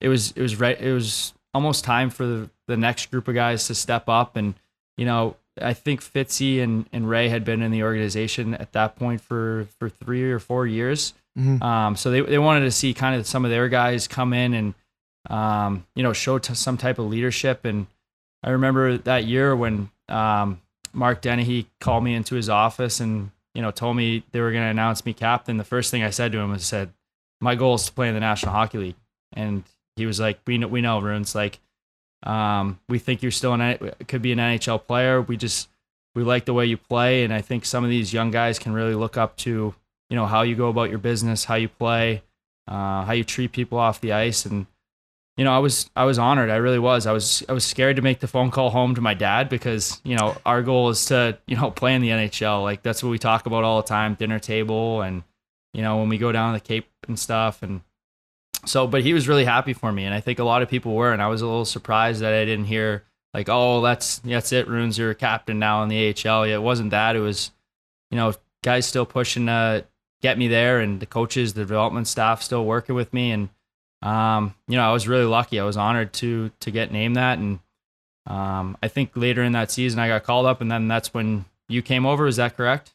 [0.01, 3.35] it was it was right it was almost time for the, the next group of
[3.35, 4.55] guys to step up, and
[4.97, 8.97] you know I think Fitzy and and Ray had been in the organization at that
[8.97, 11.15] point for for three or four years.
[11.39, 11.63] Mhm.
[11.63, 14.55] Um, so they, they wanted to see kind of some of their guys come in
[14.55, 14.75] and,
[15.29, 17.65] um, you know, show t- some type of leadership.
[17.65, 17.87] And
[18.43, 20.61] I remember that year when um,
[20.93, 24.65] Mark Dennehy called me into his office and, you know, told me they were going
[24.65, 25.57] to announce me captain.
[25.57, 26.93] The first thing I said to him was said,
[27.41, 28.97] my goal is to play in the National Hockey League.
[29.33, 29.65] And
[29.97, 31.61] he was like, we know, we know, Roons, like,
[32.25, 35.23] um, we think you're still an, could be an NHL player.
[35.23, 35.69] We just,
[36.15, 37.23] we like the way you play.
[37.23, 39.75] And I think some of these young guys can really look up to,
[40.11, 42.23] you know how you go about your business, how you play,
[42.67, 44.67] uh, how you treat people off the ice, and
[45.39, 46.51] you know I was I was honored.
[46.51, 47.07] I really was.
[47.07, 50.01] I was I was scared to make the phone call home to my dad because
[50.05, 52.63] you know our goal is to you know play in the NHL.
[52.63, 55.23] Like that's what we talk about all the time, dinner table, and
[55.73, 57.63] you know when we go down to the Cape and stuff.
[57.63, 57.83] And
[58.67, 60.95] so, but he was really happy for me, and I think a lot of people
[60.95, 64.53] were, and I was a little surprised that I didn't hear like, oh, that's that's
[64.53, 66.49] it, Roons, you're a captain now in the AHL.
[66.49, 67.15] Yeah, it wasn't that.
[67.15, 67.53] It was,
[68.11, 69.87] you know, guys still pushing to
[70.21, 73.51] get me there and the coaches the development staff still working with me and
[74.03, 77.39] um, you know i was really lucky i was honored to to get named that
[77.39, 77.59] and
[78.27, 81.45] um, i think later in that season i got called up and then that's when
[81.69, 82.95] you came over is that correct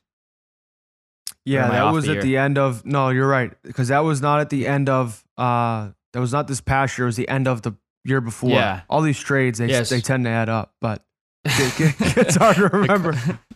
[1.45, 2.23] Yeah, that was the at year?
[2.23, 3.51] the end of no, you're right.
[3.63, 7.05] Because that was not at the end of uh that was not this past year,
[7.05, 7.73] it was the end of the
[8.05, 8.51] year before.
[8.51, 8.81] Yeah.
[8.89, 9.89] All these trades they Yes.
[9.89, 11.03] they tend to add up, but
[11.45, 13.13] it, it gets hard to remember.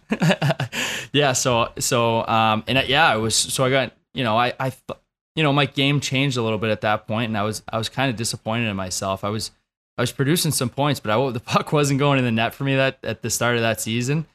[1.13, 4.69] yeah so so um and yeah i was so i got you know i i
[4.69, 4.99] th-
[5.38, 7.78] you know my game changed a little bit at that point and i was i
[7.78, 9.23] was kind of disappointed in myself.
[9.23, 9.52] I was
[9.97, 12.65] i was producing some points but i the puck wasn't going in the net for
[12.65, 14.26] me that at the start of that season.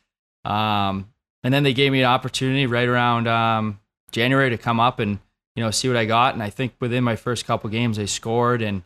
[0.47, 1.13] Um
[1.45, 3.81] and then they gave me an opportunity right around um
[4.13, 5.19] january to come up and
[5.57, 8.05] you know see what i got and i think within my first couple games i
[8.05, 8.83] scored and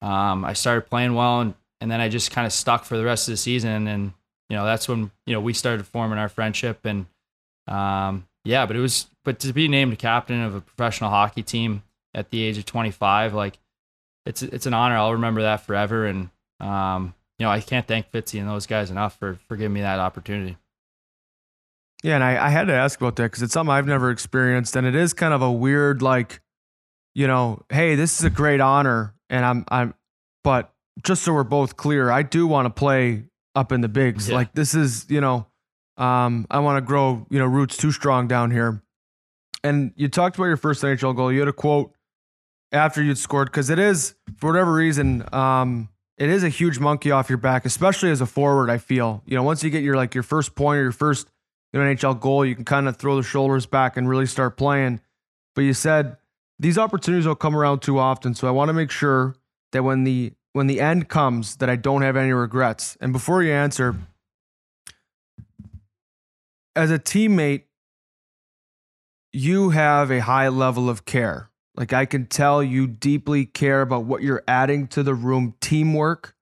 [0.00, 3.04] um i started playing well and and then i just kind of stuck for the
[3.04, 4.12] rest of the season and
[4.48, 7.06] you know that's when you know we started forming our friendship and
[7.68, 11.82] um yeah but it was but to be named captain of a professional hockey team
[12.14, 13.58] at the age of 25 like
[14.26, 18.10] it's it's an honor i'll remember that forever and um you know i can't thank
[18.10, 20.56] fitzy and those guys enough for for giving me that opportunity
[22.02, 24.74] Yeah, and I, I had to ask about that because it's something I've never experienced,
[24.74, 26.40] and it is kind of a weird, like,
[27.14, 29.94] you know, hey, this is a great honor, and I'm, I'm,
[30.42, 30.72] but
[31.04, 34.28] just so we're both clear, I do want to play up in the bigs.
[34.28, 34.34] Yeah.
[34.34, 35.46] Like, this is, you know,
[35.96, 38.82] um, I want to grow, you know, roots too strong down here.
[39.64, 41.32] And you talked about your first NHL goal.
[41.32, 41.94] You had a quote
[42.72, 47.10] after you'd scored because it is, for whatever reason, um, it is a huge monkey
[47.10, 48.70] off your back, especially as a forward.
[48.70, 51.28] I feel, you know, once you get your like your first point or your first
[51.72, 54.56] you know, NHL goal, you can kind of throw the shoulders back and really start
[54.56, 55.00] playing.
[55.54, 56.16] But you said
[56.58, 59.34] these opportunities don't come around too often, so I want to make sure
[59.72, 62.96] that when the when the end comes, that I don't have any regrets.
[63.00, 63.96] And before you answer,
[66.74, 67.64] as a teammate,
[69.32, 71.50] you have a high level of care.
[71.74, 75.54] Like I can tell you deeply care about what you're adding to the room.
[75.60, 76.34] Teamwork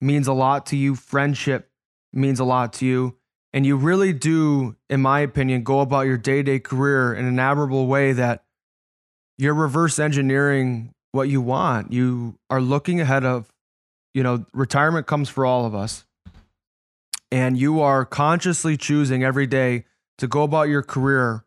[0.00, 0.94] means a lot to you.
[0.94, 1.70] Friendship
[2.12, 3.16] means a lot to you.
[3.52, 7.24] And you really do, in my opinion, go about your day to day career in
[7.26, 8.44] an admirable way that
[9.36, 11.92] you're reverse engineering what you want.
[11.92, 13.48] You are looking ahead of,
[14.14, 16.04] you know, retirement comes for all of us.
[17.30, 19.84] And you are consciously choosing every day
[20.18, 21.44] to go about your career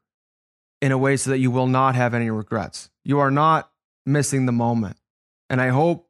[0.81, 2.89] in a way so that you will not have any regrets.
[3.03, 3.71] You are not
[4.05, 4.97] missing the moment.
[5.49, 6.07] And I hope,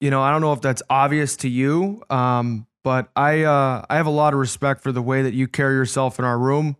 [0.00, 3.96] you know, I don't know if that's obvious to you, um, but I uh, I
[3.96, 6.76] have a lot of respect for the way that you carry yourself in our room,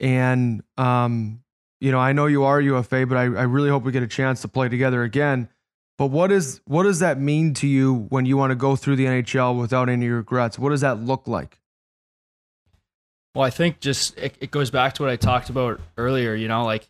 [0.00, 1.42] and um,
[1.80, 4.08] you know I know you are UFA, but I, I really hope we get a
[4.08, 5.48] chance to play together again.
[5.96, 8.96] But what is what does that mean to you when you want to go through
[8.96, 10.58] the NHL without any regrets?
[10.58, 11.60] What does that look like?
[13.34, 16.34] Well, I think just it, it goes back to what I talked about earlier.
[16.34, 16.88] You know, like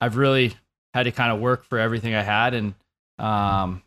[0.00, 0.54] I've really
[0.94, 2.74] had to kind of work for everything I had, and
[3.18, 3.82] um,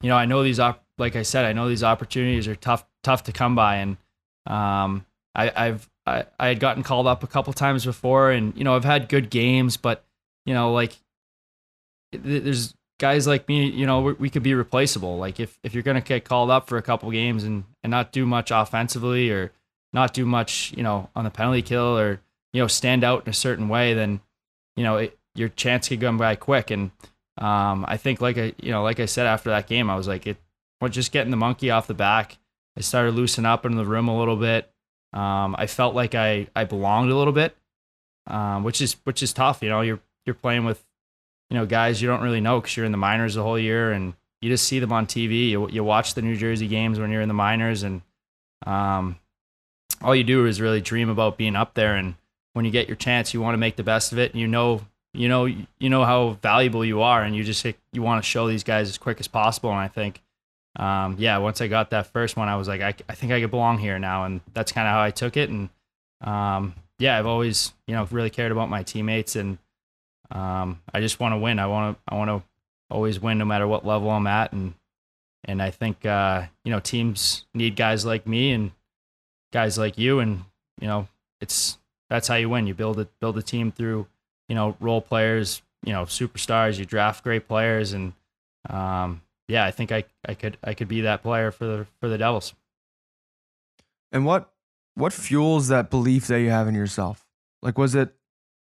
[0.00, 2.84] you know, I know these op- like I said, I know these opportunities are tough
[3.04, 3.96] tough to come by, and
[4.46, 8.64] um, I, I've I, I had gotten called up a couple times before, and you
[8.64, 10.04] know I've had good games, but
[10.44, 10.96] you know like
[12.12, 15.18] there's guys like me, you know, we, we could be replaceable.
[15.18, 18.12] Like if if you're gonna get called up for a couple games and and not
[18.12, 19.50] do much offensively or
[19.92, 22.20] not do much, you know, on the penalty kill or
[22.52, 24.20] you know stand out in a certain way, then
[24.76, 26.70] you know it, your chance could come by quick.
[26.70, 26.92] And
[27.38, 30.06] um, I think like I you know like I said after that game, I was
[30.06, 30.36] like it,
[30.80, 32.38] well, just getting the monkey off the back.
[32.76, 34.70] I started loosening up in the room a little bit.
[35.12, 37.56] Um, I felt like I I belonged a little bit,
[38.26, 39.62] um, which is which is tough.
[39.62, 40.84] You know, you're you're playing with
[41.50, 43.92] you know guys you don't really know because you're in the minors the whole year
[43.92, 45.50] and you just see them on TV.
[45.50, 48.02] You you watch the New Jersey games when you're in the minors and
[48.66, 49.18] um,
[50.02, 51.96] all you do is really dream about being up there.
[51.96, 52.14] And
[52.54, 54.32] when you get your chance you want to make the best of it.
[54.32, 54.82] And you know
[55.12, 58.48] you know you know how valuable you are and you just you want to show
[58.48, 59.70] these guys as quick as possible.
[59.70, 60.22] And I think
[60.76, 63.40] um, yeah once I got that first one I was like I, I think I
[63.40, 64.24] could belong here now.
[64.24, 65.50] And that's kind of how I took it.
[65.50, 65.68] And
[66.22, 69.58] um, yeah I've always you know really cared about my teammates and
[70.30, 71.58] um, I just want to win.
[71.58, 72.48] I want to I want to
[72.90, 74.52] always win no matter what level I'm at.
[74.52, 74.74] And
[75.44, 78.72] and I think uh, you know teams need guys like me and
[79.52, 80.20] guys like you.
[80.20, 80.44] And
[80.80, 81.08] you know
[81.40, 82.66] it's that's how you win.
[82.66, 84.06] You build a build a team through
[84.48, 86.78] you know role players you know superstars.
[86.78, 87.92] You draft great players.
[87.92, 88.12] And
[88.68, 92.08] um, yeah I think I, I could I could be that player for the for
[92.08, 92.54] the Devils.
[94.12, 94.52] And what
[94.94, 97.26] what fuels that belief that you have in yourself?
[97.62, 98.14] Like was it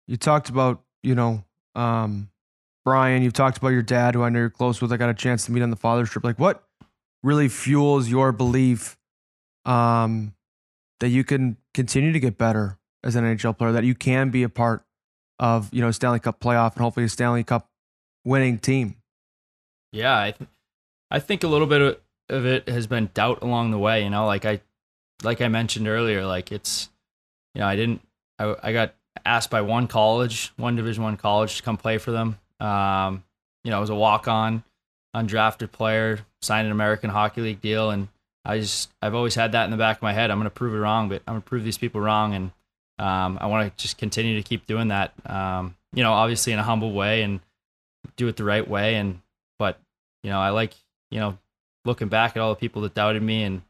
[0.07, 1.43] you talked about you know
[1.75, 2.29] um,
[2.85, 5.13] Brian you've talked about your dad who I know you're close with I got a
[5.13, 6.63] chance to meet on the father's trip like what
[7.23, 8.97] really fuels your belief
[9.65, 10.33] um,
[10.99, 14.43] that you can continue to get better as an NHL player, that you can be
[14.43, 14.83] a part
[15.39, 17.69] of, you know, Stanley Cup playoff and hopefully a Stanley Cup
[18.23, 18.95] winning team.
[19.91, 20.49] Yeah, I, th-
[21.09, 24.03] I think a little bit of it has been doubt along the way.
[24.03, 24.61] You know, like I,
[25.23, 26.89] like I mentioned earlier, like it's,
[27.55, 28.01] you know, I didn't,
[28.39, 28.93] I, I got
[29.25, 32.37] asked by one college, one Division One college, to come play for them.
[32.59, 33.23] Um,
[33.63, 34.63] you know, I was a walk on,
[35.15, 38.07] undrafted player, signed an American Hockey League deal, and
[38.45, 40.31] I just I've always had that in the back of my head.
[40.31, 42.51] I'm going to prove it wrong, but I'm going to prove these people wrong, and
[42.97, 45.13] um, I want to just continue to keep doing that.
[45.25, 47.39] Um, you know, obviously in a humble way and
[48.15, 48.95] do it the right way.
[48.95, 49.21] And
[49.59, 49.79] but
[50.23, 50.73] you know, I like
[51.09, 51.37] you know
[51.85, 53.61] looking back at all the people that doubted me and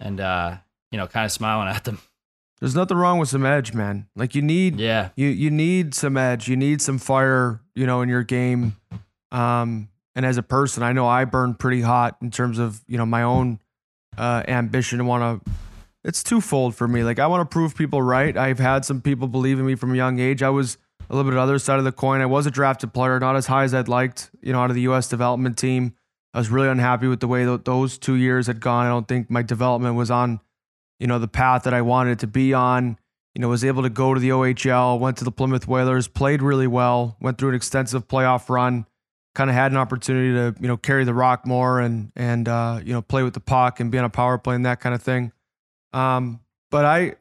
[0.00, 0.56] and uh,
[0.90, 2.00] you know, kind of smiling at them.
[2.60, 4.06] There's nothing wrong with some edge, man.
[4.16, 6.48] Like you need, yeah, you you need some edge.
[6.48, 8.76] You need some fire, you know, in your game.
[9.30, 12.96] Um, and as a person, I know I burn pretty hot in terms of you
[12.96, 13.60] know my own
[14.16, 15.50] uh, ambition to want to.
[16.04, 17.02] It's twofold for me.
[17.04, 18.36] Like I want to prove people right.
[18.36, 20.42] I've had some people believe in me from a young age.
[20.42, 20.78] I was
[21.10, 22.20] a little bit other side of the coin.
[22.20, 24.30] I was a drafted player, not as high as I'd liked.
[24.40, 25.08] You know, out of the U.S.
[25.08, 25.94] development team,
[26.32, 28.86] I was really unhappy with the way th- those two years had gone.
[28.86, 30.40] I don't think my development was on,
[30.98, 32.98] you know, the path that I wanted to be on.
[33.34, 36.40] You know, was able to go to the OHL, went to the Plymouth Whalers, played
[36.40, 38.86] really well, went through an extensive playoff run
[39.36, 42.80] kind of had an opportunity to you know carry the rock more and and uh,
[42.82, 44.94] you know play with the puck and be on a power play and that kind
[44.94, 45.30] of thing.
[45.92, 47.14] Um, but I, I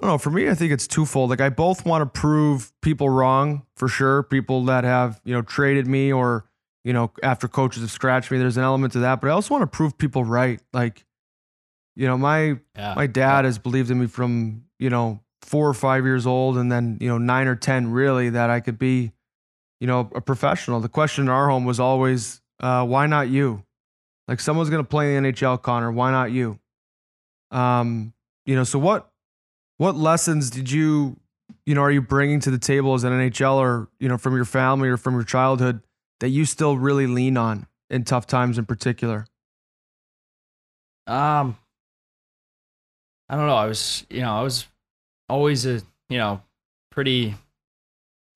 [0.00, 0.18] don't know.
[0.18, 1.30] For me, I think it's twofold.
[1.30, 4.22] Like I both want to prove people wrong for sure.
[4.24, 6.46] People that have you know traded me or
[6.82, 8.38] you know after coaches have scratched me.
[8.38, 10.60] There's an element to that, but I also want to prove people right.
[10.72, 11.04] Like
[12.00, 12.94] you know my yeah.
[12.96, 16.72] my dad has believed in me from you know four or five years old, and
[16.72, 19.12] then you know nine or ten really that I could be
[19.80, 20.80] you know, a professional.
[20.80, 23.64] The question in our home was always, uh, why not you?
[24.28, 25.90] Like someone's going to play in the NHL, Connor.
[25.90, 26.58] Why not you?
[27.50, 28.12] Um,
[28.44, 29.10] you know, so what,
[29.78, 31.16] what lessons did you,
[31.64, 34.36] you know, are you bringing to the table as an NHL or, you know, from
[34.36, 35.80] your family or from your childhood
[36.20, 39.26] that you still really lean on in tough times in particular?
[41.06, 41.56] Um,
[43.30, 43.54] I don't know.
[43.54, 44.66] I was, you know, I was
[45.28, 46.42] always a, you know,
[46.90, 47.36] pretty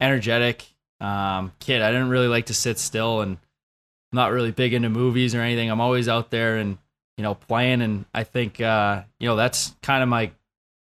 [0.01, 0.65] energetic,
[1.01, 1.83] um, kid.
[1.83, 5.41] I didn't really like to sit still and I'm not really big into movies or
[5.41, 5.69] anything.
[5.69, 6.79] I'm always out there and,
[7.17, 7.83] you know, playing.
[7.83, 10.31] And I think, uh, you know, that's kind of my,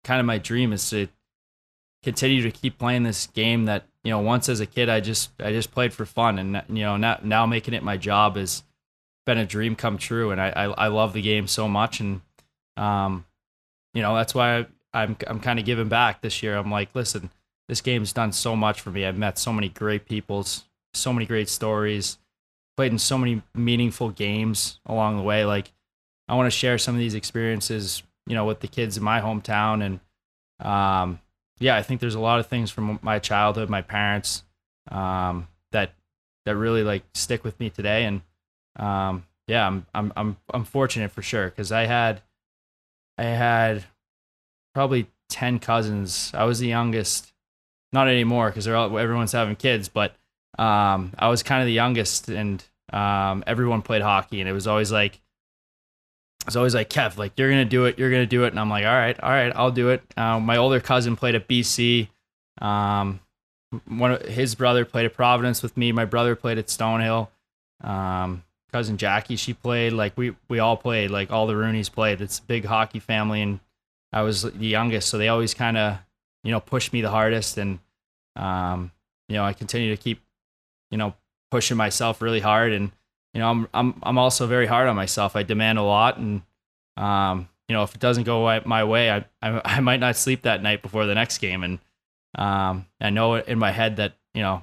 [0.04, 1.08] kind of my dream is to
[2.02, 5.32] continue to keep playing this game that, you know, once as a kid, I just,
[5.38, 8.62] I just played for fun and, you know, now, now making it my job has
[9.26, 10.30] been a dream come true.
[10.30, 12.00] And I, I, I love the game so much.
[12.00, 12.22] And,
[12.78, 13.26] um,
[13.94, 16.56] you know, that's why I'm, I'm kind of giving back this year.
[16.56, 17.30] I'm like, listen,
[17.68, 19.04] this game's done so much for me.
[19.04, 20.46] I've met so many great people,
[20.94, 22.18] so many great stories,
[22.76, 25.44] played in so many meaningful games along the way.
[25.44, 25.72] Like,
[26.28, 29.20] I want to share some of these experiences, you know, with the kids in my
[29.20, 29.82] hometown.
[29.84, 30.00] And
[30.66, 31.20] um,
[31.58, 34.44] yeah, I think there's a lot of things from my childhood, my parents,
[34.90, 35.92] um, that
[36.44, 38.04] that really like stick with me today.
[38.04, 38.22] And
[38.76, 42.22] um, yeah, I'm I'm I'm I'm fortunate for sure because I had
[43.18, 43.84] I had
[44.74, 46.30] probably ten cousins.
[46.34, 47.32] I was the youngest,
[47.92, 50.14] not anymore because everyone's having kids, but
[50.58, 54.66] um, I was kind of the youngest, and um, everyone played hockey, and it was
[54.66, 58.44] always like it was always like Kev, like you're gonna do it, you're gonna do
[58.44, 60.02] it, and I'm like, all right, all right, I'll do it.
[60.16, 62.08] Um, my older cousin played at BC.
[62.60, 63.20] Um,
[63.86, 65.92] one of his brother played at Providence with me.
[65.92, 67.28] My brother played at Stonehill.
[67.82, 68.42] Um,
[68.72, 69.92] cousin Jackie, she played.
[69.92, 71.10] Like we we all played.
[71.10, 72.20] Like all the Rooneys played.
[72.20, 73.60] It's a big hockey family, and
[74.12, 75.98] I was the youngest, so they always kind of
[76.44, 77.78] you know pushed me the hardest, and
[78.36, 78.92] um,
[79.28, 80.20] you know I continue to keep
[80.90, 81.14] you know
[81.50, 82.90] pushing myself really hard, and
[83.34, 85.36] you know I'm I'm I'm also very hard on myself.
[85.36, 86.42] I demand a lot, and
[86.96, 90.42] um, you know if it doesn't go my way, I, I I might not sleep
[90.42, 91.78] that night before the next game, and
[92.36, 94.62] um, I know in my head that you know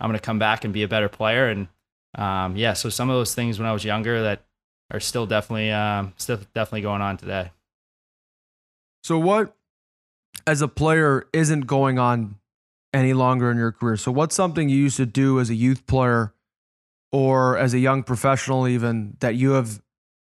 [0.00, 1.68] I'm going to come back and be a better player, and
[2.16, 4.42] um, yeah, so some of those things when I was younger that
[4.90, 7.50] are still definitely um, still definitely going on today.
[9.04, 9.54] So what,
[10.46, 12.36] as a player, isn't going on
[12.92, 13.96] any longer in your career?
[13.96, 16.32] So what's something you used to do as a youth player,
[17.12, 19.82] or as a young professional, even that you have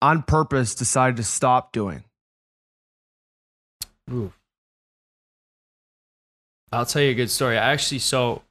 [0.03, 2.05] on purpose decided to stop doing?
[4.11, 4.33] Ooh.
[6.73, 7.57] I'll tell you a good story.
[7.57, 8.43] I actually so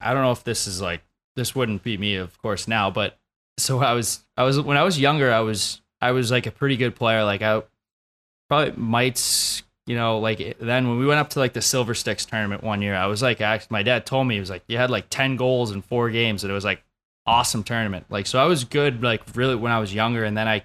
[0.00, 1.00] I don't know if this is like
[1.38, 3.18] this wouldn't be me, of course, now, but
[3.56, 6.50] so I was I was when I was younger, I was I was like a
[6.50, 7.24] pretty good player.
[7.24, 7.62] Like I
[8.48, 12.26] probably might you know, like then when we went up to like the Silver Sticks
[12.26, 14.90] tournament one year, I was like, my dad told me he was like, you had
[14.90, 16.84] like ten goals in four games, and it was like
[17.26, 18.04] awesome tournament.
[18.10, 20.64] Like so, I was good like really when I was younger, and then I,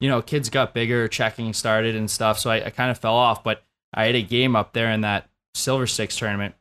[0.00, 3.14] you know, kids got bigger, checking started and stuff, so I, I kind of fell
[3.14, 3.44] off.
[3.44, 6.54] But I had a game up there in that Silver Sticks tournament.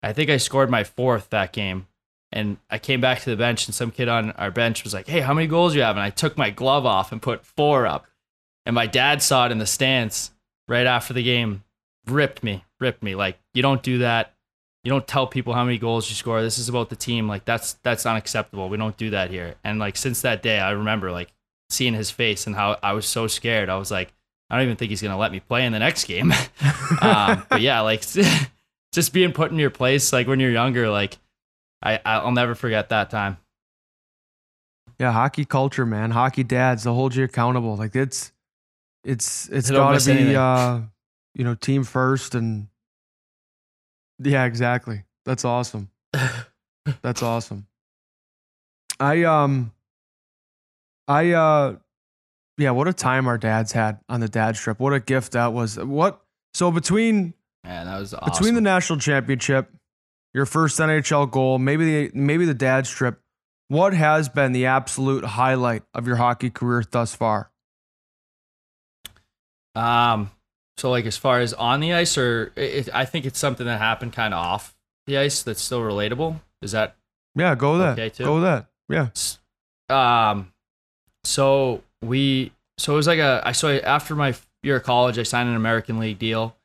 [0.00, 1.88] I think I scored my fourth that game.
[2.32, 5.06] And I came back to the bench, and some kid on our bench was like,
[5.06, 5.96] Hey, how many goals you have?
[5.96, 8.06] And I took my glove off and put four up.
[8.64, 10.30] And my dad saw it in the stands
[10.68, 11.64] right after the game,
[12.06, 13.14] ripped me, ripped me.
[13.14, 14.34] Like, you don't do that.
[14.84, 16.42] You don't tell people how many goals you score.
[16.42, 17.28] This is about the team.
[17.28, 18.68] Like, that's that's unacceptable.
[18.68, 19.54] We don't do that here.
[19.62, 21.32] And like since that day, I remember like
[21.70, 23.68] seeing his face and how I was so scared.
[23.68, 24.12] I was like,
[24.50, 26.32] I don't even think he's gonna let me play in the next game.
[27.00, 28.04] um, but yeah, like
[28.92, 31.18] just being put in your place, like when you're younger, like
[31.82, 33.38] I I'll never forget that time.
[34.98, 36.10] Yeah, hockey culture, man.
[36.12, 37.76] Hockey dads, they'll hold you accountable.
[37.76, 38.32] Like it's
[39.04, 40.36] it's it's gotta be anything.
[40.36, 40.82] uh
[41.34, 42.68] you know, team first and
[44.18, 45.04] yeah, exactly.
[45.24, 45.90] That's awesome.
[47.02, 47.66] That's awesome.
[49.00, 49.72] I um
[51.08, 51.76] I uh
[52.58, 54.78] yeah, what a time our dads had on the dad trip.
[54.78, 55.78] What a gift that was.
[55.78, 56.20] What
[56.54, 58.30] so between Man, that was awesome.
[58.30, 59.70] between the national championship,
[60.34, 63.20] your first NHL goal, maybe the maybe the dad's trip,
[63.68, 67.50] what has been the absolute highlight of your hockey career thus far?
[69.74, 70.30] Um,
[70.76, 73.78] so like as far as on the ice, or it, I think it's something that
[73.78, 74.74] happened kind of off
[75.06, 76.40] the ice that's still relatable.
[76.60, 76.96] Is that
[77.34, 77.54] yeah?
[77.54, 77.92] Go with that.
[77.92, 78.24] Okay too?
[78.24, 78.66] Go with that.
[78.88, 79.08] Yeah.
[79.88, 80.52] Um,
[81.24, 85.22] so we so it was like a I saw after my year of college, I
[85.22, 86.56] signed an American League deal.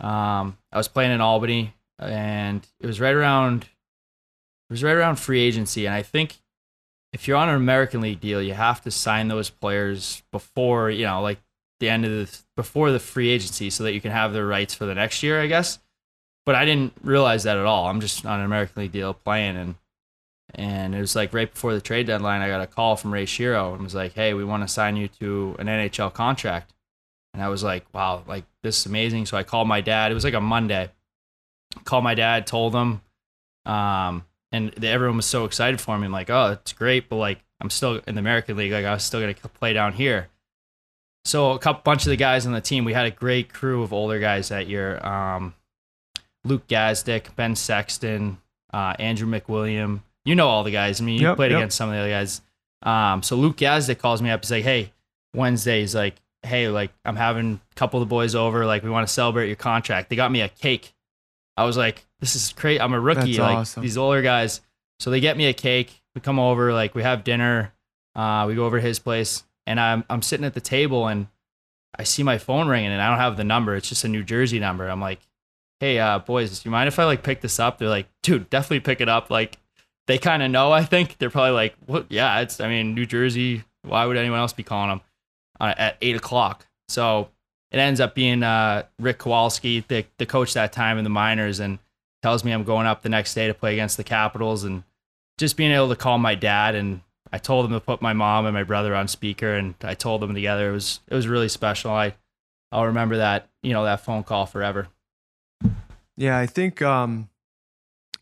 [0.00, 5.16] Um, I was playing in Albany, and it was right around it was right around
[5.16, 6.40] free agency, and I think
[7.12, 11.06] if you're on an American League deal, you have to sign those players before you
[11.06, 11.38] know, like
[11.80, 14.74] the end of the before the free agency, so that you can have their rights
[14.74, 15.78] for the next year, I guess.
[16.46, 17.86] But I didn't realize that at all.
[17.88, 19.74] I'm just on an American League deal playing, and
[20.54, 23.26] and it was like right before the trade deadline, I got a call from Ray
[23.26, 26.72] Shero and was like, "Hey, we want to sign you to an NHL contract."
[27.32, 30.10] And I was like, "Wow, like this is amazing." So I called my dad.
[30.10, 30.90] It was like a Monday.
[31.84, 33.00] Called my dad, told him,
[33.66, 36.06] um, and everyone was so excited for me.
[36.06, 38.72] I'm like, "Oh, it's great," but like I'm still in the American League.
[38.72, 40.28] Like I was still gonna play down here.
[41.24, 43.82] So a couple bunch of the guys on the team, we had a great crew
[43.82, 44.98] of older guys that year.
[45.04, 45.54] Um,
[46.44, 48.38] Luke Gazdic, Ben Sexton,
[48.72, 51.00] uh, Andrew MacWilliam you know all the guys.
[51.00, 51.58] I mean, you yep, played yep.
[51.58, 52.40] against some of the other guys.
[52.82, 54.42] Um, so Luke Gazdic calls me up.
[54.42, 54.92] He's like, "Hey,
[55.34, 58.66] Wednesday." He's like, "Hey, like I'm having a couple of the boys over.
[58.66, 60.10] Like we want to celebrate your contract.
[60.10, 60.93] They got me a cake."
[61.56, 62.80] I was like, "This is great.
[62.80, 63.36] I'm a rookie.
[63.36, 63.82] That's like awesome.
[63.82, 64.60] these older guys."
[65.00, 66.02] So they get me a cake.
[66.14, 66.72] We come over.
[66.72, 67.72] Like we have dinner.
[68.14, 71.26] Uh, we go over to his place, and I'm I'm sitting at the table, and
[71.98, 73.74] I see my phone ringing, and I don't have the number.
[73.76, 74.88] It's just a New Jersey number.
[74.88, 75.20] I'm like,
[75.80, 78.50] "Hey, uh, boys, do you mind if I like pick this up?" They're like, "Dude,
[78.50, 79.58] definitely pick it up." Like
[80.06, 80.72] they kind of know.
[80.72, 82.06] I think they're probably like, "What?
[82.10, 82.60] Yeah, it's.
[82.60, 83.64] I mean, New Jersey.
[83.82, 85.00] Why would anyone else be calling them
[85.60, 87.28] uh, at eight o'clock?" So
[87.74, 91.58] it ends up being uh, Rick Kowalsky, the the coach that time in the minors,
[91.58, 91.80] and
[92.22, 94.84] tells me I'm going up the next day to play against the Capitals, and
[95.38, 97.00] just being able to call my dad and
[97.32, 100.22] I told them to put my mom and my brother on speaker, and I told
[100.22, 100.70] them together.
[100.70, 101.90] It was it was really special.
[101.90, 102.14] I
[102.70, 104.86] I'll remember that you know that phone call forever.
[106.16, 107.28] Yeah, I think um,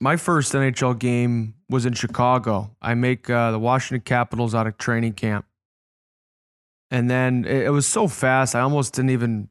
[0.00, 2.70] my first NHL game was in Chicago.
[2.80, 5.44] I make uh, the Washington Capitals out of training camp,
[6.92, 8.54] and then it, it was so fast.
[8.54, 9.48] I almost didn't even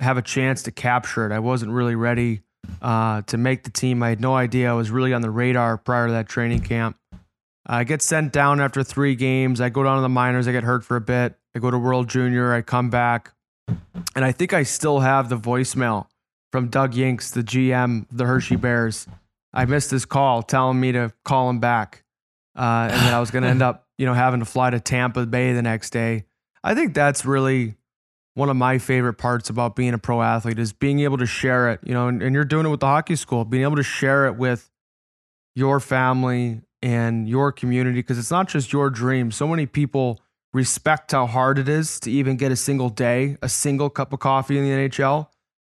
[0.00, 1.32] have a chance to capture it.
[1.32, 2.40] I wasn't really ready
[2.80, 4.02] uh, to make the team.
[4.02, 6.96] I had no idea I was really on the radar prior to that training camp.
[7.66, 9.60] I get sent down after three games.
[9.60, 10.48] I go down to the minors.
[10.48, 11.38] I get hurt for a bit.
[11.54, 12.54] I go to World Junior.
[12.54, 13.32] I come back.
[14.16, 16.06] And I think I still have the voicemail
[16.50, 19.06] from Doug Yingst, the GM the Hershey Bears.
[19.52, 22.04] I missed his call telling me to call him back.
[22.56, 24.80] Uh, and then I was going to end up, you know, having to fly to
[24.80, 26.24] Tampa Bay the next day.
[26.62, 27.76] I think that's really
[28.34, 31.70] one of my favorite parts about being a pro athlete is being able to share
[31.70, 33.82] it, you know, and, and you're doing it with the hockey school, being able to
[33.82, 34.70] share it with
[35.54, 39.30] your family and your community because it's not just your dream.
[39.30, 40.20] So many people
[40.52, 44.20] respect how hard it is to even get a single day, a single cup of
[44.20, 45.28] coffee in the NHL.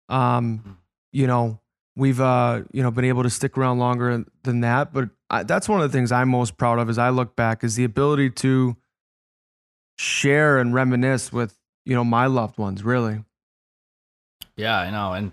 [0.09, 0.79] Um,
[1.13, 1.61] you know,
[1.97, 5.69] we've uh, you know been able to stick around longer than that, but I, that's
[5.69, 8.31] one of the things I'm most proud of as I look back is the ability
[8.31, 8.77] to
[9.99, 12.83] share and reminisce with you know my loved ones.
[12.83, 13.25] Really,
[14.57, 15.33] Yeah, I know, and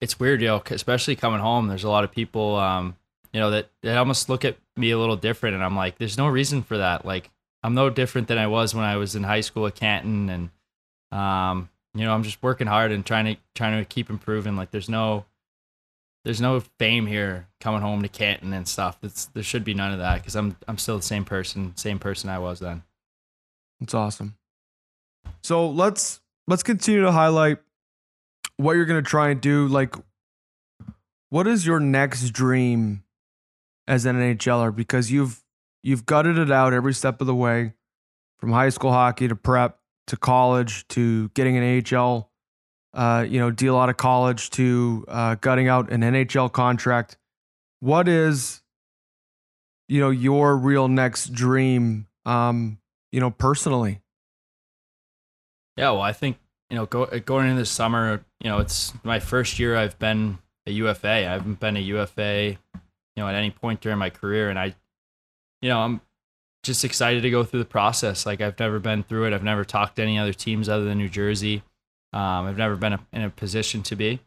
[0.00, 1.68] it's weird, you know, especially coming home.
[1.68, 2.96] There's a lot of people, um,
[3.32, 6.18] you know, that that almost look at me a little different, and I'm like, there's
[6.18, 7.04] no reason for that.
[7.04, 7.30] Like,
[7.62, 10.50] I'm no different than I was when I was in high school at Canton, and
[11.18, 14.56] um, you know, I'm just working hard and trying to trying to keep improving.
[14.56, 15.24] Like, there's no
[16.24, 18.98] there's no fame here coming home to Canton and stuff.
[19.02, 21.98] It's, there should be none of that because I'm I'm still the same person, same
[21.98, 22.82] person I was then.
[23.80, 24.36] It's awesome.
[25.42, 27.58] So let's let's continue to highlight
[28.56, 29.68] what you're gonna try and do.
[29.68, 29.94] Like,
[31.30, 33.04] what is your next dream
[33.86, 34.74] as an NHLer?
[34.74, 35.42] Because you've
[35.82, 37.74] you've gutted it out every step of the way,
[38.38, 42.30] from high school hockey to prep to college to getting an AHL,
[42.94, 47.16] uh, you know, deal out of college to uh, gutting out an NHL contract.
[47.80, 48.62] What is,
[49.88, 52.06] you know, your real next dream?
[52.26, 52.78] Um,
[53.12, 54.00] you know, personally.
[55.76, 56.38] Yeah, well, I think
[56.70, 60.38] you know, go, going into the summer, you know, it's my first year I've been
[60.66, 61.08] a UFA.
[61.08, 62.58] I haven't been a UFA, you
[63.16, 64.74] know, at any point during my career, and I,
[65.62, 66.00] you know, I'm
[66.62, 68.26] just excited to go through the process.
[68.26, 69.32] Like I've never been through it.
[69.32, 71.62] I've never talked to any other teams other than New Jersey.
[72.12, 74.20] Um, I've never been a, in a position to be,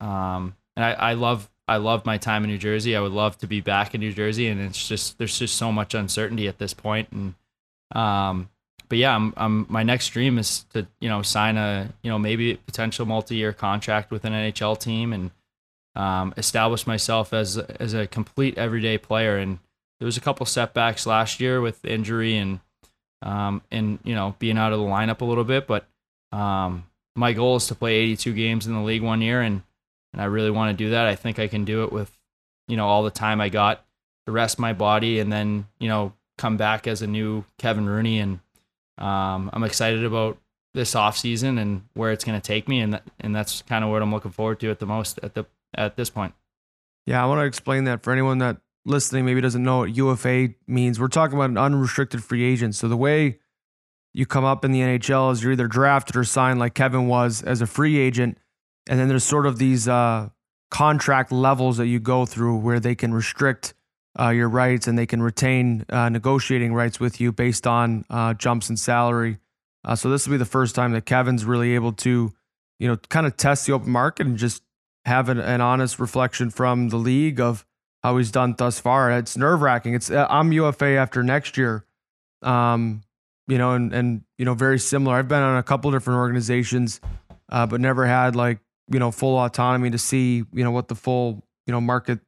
[0.00, 2.96] um, and I, I love I love my time in New Jersey.
[2.96, 5.72] I would love to be back in New Jersey, and it's just there's just so
[5.72, 7.34] much uncertainty at this point, and
[7.92, 8.48] um,
[8.88, 12.18] but yeah, I'm, I'm my next dream is to you know sign a you know
[12.18, 15.30] maybe potential multi-year contract with an NHL team and
[15.94, 19.36] um, establish myself as as a complete everyday player.
[19.36, 19.58] And
[19.98, 22.60] there was a couple setbacks last year with injury and
[23.20, 25.86] um, and you know being out of the lineup a little bit, but
[26.32, 26.84] um,
[27.16, 29.62] my goal is to play 82 games in the league one year, and
[30.12, 31.06] and I really want to do that.
[31.06, 32.10] I think I can do it with
[32.68, 33.84] you know all the time I got
[34.26, 38.18] to rest my body, and then you know come back as a new Kevin Rooney
[38.18, 38.40] and
[38.98, 40.38] um, I'm excited about
[40.74, 43.84] this off season and where it's going to take me, and that, and that's kind
[43.84, 46.34] of what I'm looking forward to at the most at the at this point.
[47.06, 50.48] Yeah, I want to explain that for anyone that listening maybe doesn't know what UFA
[50.66, 50.98] means.
[50.98, 52.74] We're talking about an unrestricted free agent.
[52.74, 53.38] So the way
[54.12, 57.42] you come up in the NHL is you're either drafted or signed, like Kevin was
[57.42, 58.38] as a free agent,
[58.88, 60.28] and then there's sort of these uh,
[60.70, 63.74] contract levels that you go through where they can restrict
[64.20, 68.34] uh, your rights and they can retain uh, negotiating rights with you based on uh,
[68.34, 69.38] jumps in salary.
[69.84, 72.32] Uh, so this will be the first time that Kevin's really able to,
[72.78, 74.62] you know, kind of test the open market and just
[75.04, 77.64] have an, an honest reflection from the league of
[78.02, 79.10] how he's done thus far.
[79.12, 79.94] It's nerve wracking.
[79.94, 81.84] It's uh, I'm UFA after next year,
[82.42, 83.02] um,
[83.46, 85.16] you know, and and you know very similar.
[85.16, 87.00] I've been on a couple different organizations,
[87.50, 88.58] uh, but never had like
[88.90, 92.20] you know full autonomy to see you know what the full you know market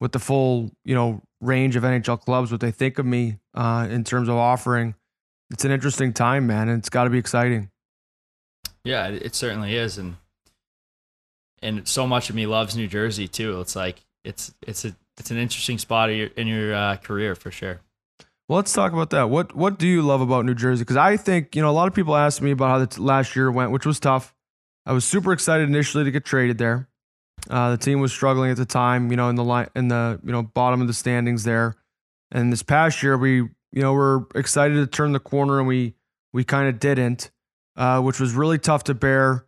[0.00, 3.86] with the full you know range of NHL clubs what they think of me uh,
[3.90, 4.94] in terms of offering.
[5.50, 7.70] It's an interesting time, man, and it's got to be exciting.
[8.84, 10.16] Yeah, it, certainly is, and
[11.60, 13.60] and so much of me loves New Jersey too.
[13.60, 17.34] It's like it's it's a it's an interesting spot in your, in your uh, career
[17.34, 17.80] for sure.
[18.48, 19.28] Well, let's talk about that.
[19.28, 20.82] What what do you love about New Jersey?
[20.82, 23.00] Because I think you know a lot of people asked me about how the t-
[23.00, 24.34] last year went, which was tough.
[24.86, 26.88] I was super excited initially to get traded there.
[27.48, 30.20] Uh, the team was struggling at the time, you know, in the line in the
[30.24, 31.76] you know bottom of the standings there.
[32.32, 35.94] And this past year, we you know were excited to turn the corner, and we
[36.32, 37.30] we kind of didn't,
[37.76, 39.46] uh, which was really tough to bear.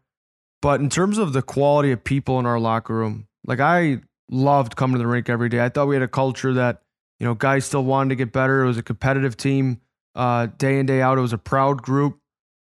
[0.62, 4.76] But in terms of the quality of people in our locker room, like I loved
[4.76, 5.64] coming to the rink every day.
[5.64, 6.82] I thought we had a culture that
[7.18, 8.62] you know guys still wanted to get better.
[8.62, 9.80] It was a competitive team.
[10.14, 11.18] uh, day in day out.
[11.18, 12.18] It was a proud group.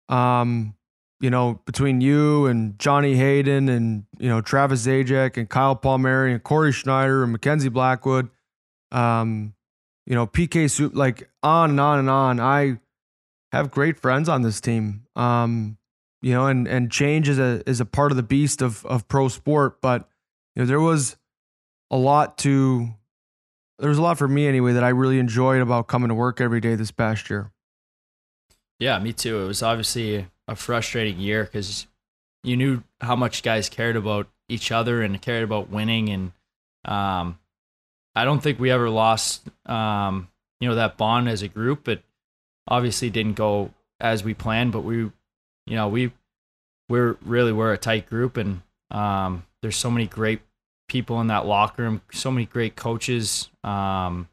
[0.08, 0.74] Um,
[1.20, 6.32] you know, between you and Johnny Hayden and you know Travis Zajac and Kyle Palmieri
[6.32, 8.28] and Cory Schneider and Mackenzie Blackwood,
[8.92, 9.54] um,
[10.06, 12.40] you know PK Soup, like on and on and on.
[12.40, 12.78] I
[13.52, 15.06] have great friends on this team.
[15.16, 15.78] Um,
[16.20, 19.06] you know, and and change is a is a part of the beast of of
[19.08, 20.08] pro sport, but
[20.54, 21.16] you know there was
[21.90, 22.88] a lot to
[23.78, 26.40] there was a lot for me anyway that I really enjoyed about coming to work
[26.40, 27.52] every day this past year.
[28.78, 29.42] Yeah, me too.
[29.42, 31.86] It was obviously a frustrating year because
[32.42, 36.32] you knew how much guys cared about each other and cared about winning, and
[36.84, 37.38] um,
[38.14, 40.28] I don't think we ever lost um,
[40.60, 41.80] you know that bond as a group.
[41.84, 42.02] But
[42.68, 43.70] obviously didn't go
[44.00, 44.72] as we planned.
[44.72, 45.12] But we, you
[45.66, 46.12] know, we
[46.88, 50.40] we're really we're a tight group, and um, there's so many great
[50.88, 54.28] people in that locker room, so many great coaches, um,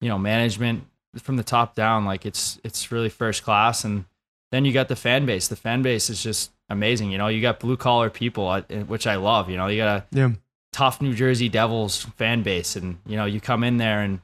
[0.00, 0.84] you know, management
[1.18, 2.04] from the top down.
[2.04, 4.04] Like it's it's really first class, and
[4.52, 5.48] then you got the fan base.
[5.48, 7.10] The fan base is just amazing.
[7.10, 9.50] You know, you got blue collar people, uh, which I love.
[9.50, 10.30] You know, you got a Yeah.
[10.72, 14.20] tough New Jersey Devils fan base, and you know, you come in there, and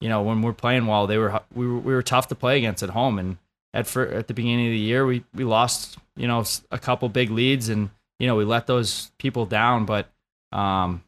[0.00, 2.58] you know, when we're playing well, they were we were, we were tough to play
[2.58, 3.38] against at home, and
[3.74, 7.08] at fir- at the beginning of the year, we we lost you know a couple
[7.08, 10.10] big leads, and you know, we let those people down, but
[10.52, 11.02] um,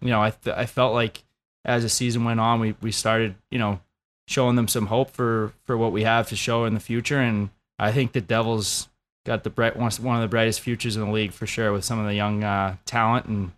[0.00, 1.22] you know, I th- I felt like
[1.64, 3.80] as the season went on, we we started you know
[4.28, 7.50] showing them some hope for for what we have to show in the future, and
[7.80, 8.88] I think the Devils
[9.24, 11.98] got the bright one of the brightest futures in the league for sure with some
[11.98, 13.52] of the young uh, talent and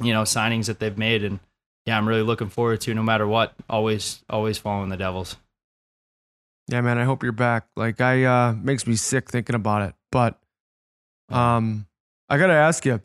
[0.00, 1.40] you know signings that they've made, and
[1.84, 3.54] yeah, I'm really looking forward to no matter what.
[3.68, 5.36] Always always following the Devils.
[6.68, 7.66] Yeah, man, I hope you're back.
[7.76, 9.94] Like I uh makes me sick thinking about it.
[10.12, 10.38] But
[11.28, 11.86] um
[12.28, 13.00] I got to ask you.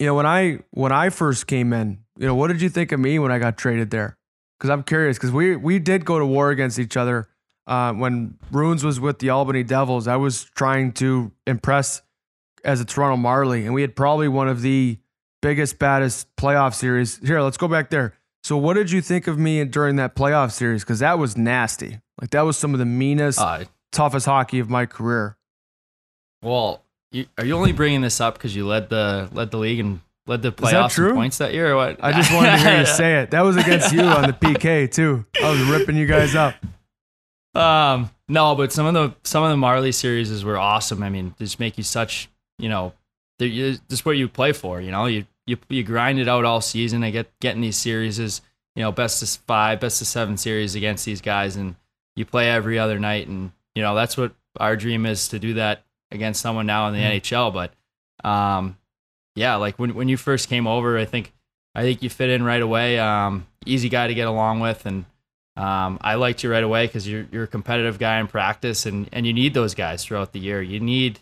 [0.00, 2.90] You know, when I when I first came in, you know, what did you think
[2.90, 4.16] of me when I got traded there?
[4.58, 7.28] Cuz I'm curious cuz we we did go to war against each other
[7.70, 10.06] uh when Roons was with the Albany Devils.
[10.08, 12.02] I was trying to impress
[12.64, 14.98] as a Toronto Marlie and we had probably one of the
[15.40, 17.16] biggest baddest playoff series.
[17.26, 18.12] Here, let's go back there.
[18.42, 22.00] So what did you think of me during that playoff series cuz that was nasty.
[22.20, 25.36] Like that was some of the meanest, Uh, toughest hockey of my career.
[26.42, 29.80] well, you, are you only bringing this up because you led the led the league
[29.80, 32.02] and led the playoffs in points that year, or what?
[32.04, 33.30] I just wanted to hear you say it.
[33.32, 35.24] That was against you on the PK too.
[35.42, 36.54] I was ripping you guys up.
[37.54, 41.02] Um, no, but some of the some of the Marlie series were awesome.
[41.02, 42.28] I mean, they just make you such
[42.58, 42.92] you know,
[43.38, 44.80] they're, you, this is what you play for.
[44.80, 47.02] You know, you you you grind it out all season.
[47.02, 48.40] I get getting these series is
[48.76, 51.74] you know best of five, best of seven series against these guys, and
[52.16, 55.54] you play every other night, and you know that's what our dream is to do
[55.54, 57.20] that against someone now in the Mhm.
[57.20, 57.52] NHL.
[57.52, 57.72] But
[58.28, 58.76] um,
[59.34, 61.32] yeah, like when when you first came over, I think
[61.74, 62.98] I think you fit in right away.
[62.98, 65.04] Um, easy guy to get along with, and
[65.60, 69.08] um, I liked you right away because you're you're a competitive guy in practice, and
[69.12, 70.62] and you need those guys throughout the year.
[70.62, 71.20] You need.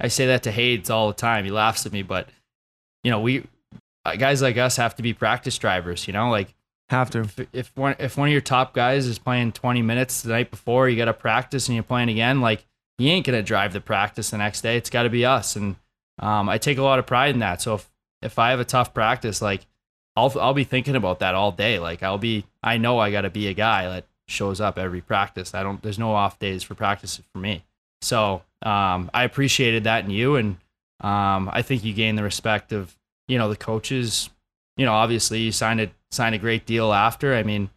[0.00, 1.44] I say that to Hades all the time.
[1.44, 2.28] He laughs at me, but
[3.04, 3.46] you know we
[4.06, 6.06] uh, guys like us have to be practice drivers.
[6.06, 6.54] You know, like
[6.88, 7.20] Have to.
[7.20, 10.50] if, if one if one of your top guys is playing 20 minutes the night
[10.50, 12.64] before, you got to practice and you're playing again, like
[12.96, 14.78] he ain't gonna drive the practice the next day.
[14.78, 15.76] It's got to be us, and
[16.18, 17.60] um, I take a lot of pride in that.
[17.60, 17.90] So if
[18.22, 19.66] if I have a tough practice, like
[20.16, 21.78] I'll I'll be thinking about that all day.
[21.78, 25.00] Like I'll be I know I got to be a guy that shows up every
[25.00, 25.54] practice.
[25.54, 27.64] I don't there's no off days for practice for me.
[28.02, 30.56] So um, I appreciated that in you, and
[31.00, 32.96] um, I think you gained the respect of
[33.28, 34.30] you know the coaches.
[34.76, 37.34] You know, obviously you signed a signed a great deal after.
[37.34, 37.70] I mean,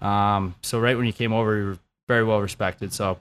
[0.00, 2.92] um, so right when you came over, you were very well respected.
[2.92, 3.18] So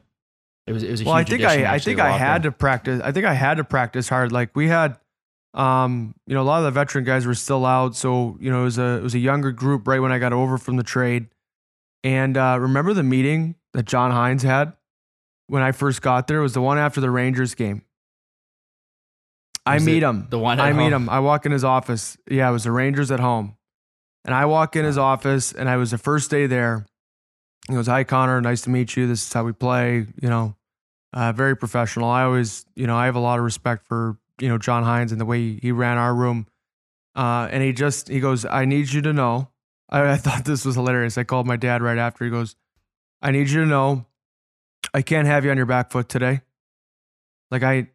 [0.66, 3.02] it was it was a Well, I think I, I think I had to practice.
[3.04, 4.32] I think I had to practice hard.
[4.32, 4.98] Like we had,
[5.58, 8.62] um, you know, a lot of the veteran guys were still out, so you know,
[8.62, 10.84] it was a it was a younger group right when I got over from the
[10.84, 11.28] trade.
[12.04, 14.74] And uh, remember the meeting that John Hynes had
[15.48, 16.40] when I first got there?
[16.40, 17.82] It was the one after the Rangers game.
[19.66, 20.28] I Was meet him.
[20.30, 21.10] the one I meet him.
[21.10, 22.18] I walk in his office.
[22.30, 23.58] Yeah, it was the Rangers at home.
[24.24, 26.86] And I walk in his office, and I was the first day there.
[27.68, 28.40] He goes, "Hi, Connor.
[28.42, 29.08] Nice to meet you.
[29.08, 30.06] This is how we play.
[30.22, 30.56] You know,
[31.14, 32.10] uh, very professional.
[32.10, 35.12] I always, you know, I have a lot of respect for you know John Hynes
[35.12, 36.48] and the way he ran our room.
[37.16, 39.50] Uh, and he just he goes, I need you to know.
[39.90, 41.18] I, I thought this was hilarious.
[41.18, 42.26] I called my dad right after.
[42.26, 42.56] He goes,
[43.22, 44.06] I need you to know,
[44.94, 46.42] I can't have you on your back foot today.
[47.52, 47.90] Like I,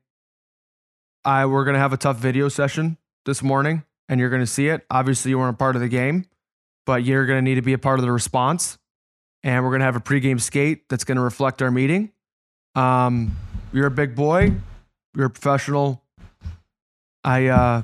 [1.24, 4.84] I we're gonna have a tough video session this morning, and you're gonna see it.
[4.90, 6.26] Obviously, you weren't a part of the game,
[6.86, 8.78] but you're gonna need to be a part of the response.
[9.45, 12.12] And we're gonna have a pregame skate that's gonna reflect our meeting.
[12.74, 13.36] Um,
[13.72, 14.55] you're a big boy.
[15.14, 16.01] You're a professional.
[17.25, 17.83] I uh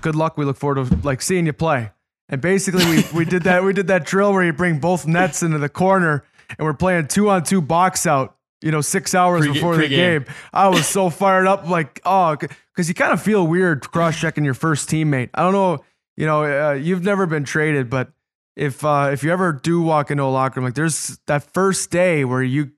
[0.00, 0.36] good luck.
[0.36, 1.90] We look forward to like seeing you play.
[2.28, 5.42] And basically we we did that we did that drill where you bring both nets
[5.42, 6.24] into the corner
[6.58, 8.36] and we're playing two on two box out.
[8.62, 10.22] You know, six hours Pre- before the pre-game.
[10.22, 10.34] game.
[10.50, 14.42] I was so fired up, like oh, because you kind of feel weird cross checking
[14.42, 15.28] your first teammate.
[15.34, 15.84] I don't know,
[16.16, 18.10] you know, uh, you've never been traded, but
[18.56, 21.90] if uh, if you ever do walk into a locker room, like there's that first
[21.90, 22.70] day where you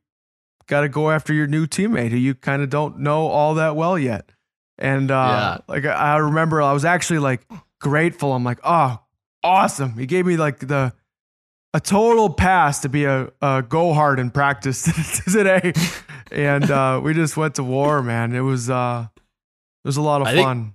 [0.66, 3.76] got to go after your new teammate who you kind of don't know all that
[3.76, 4.32] well yet.
[4.78, 7.46] And uh, like I remember, I was actually like
[7.80, 8.32] grateful.
[8.32, 9.00] I'm like, oh,
[9.42, 9.96] awesome!
[9.96, 10.92] He gave me like the
[11.72, 14.82] a total pass to be a, a go hard in practice
[15.32, 15.72] today,
[16.30, 18.34] and uh, we just went to war, man.
[18.34, 20.74] It was uh, it was a lot of I fun.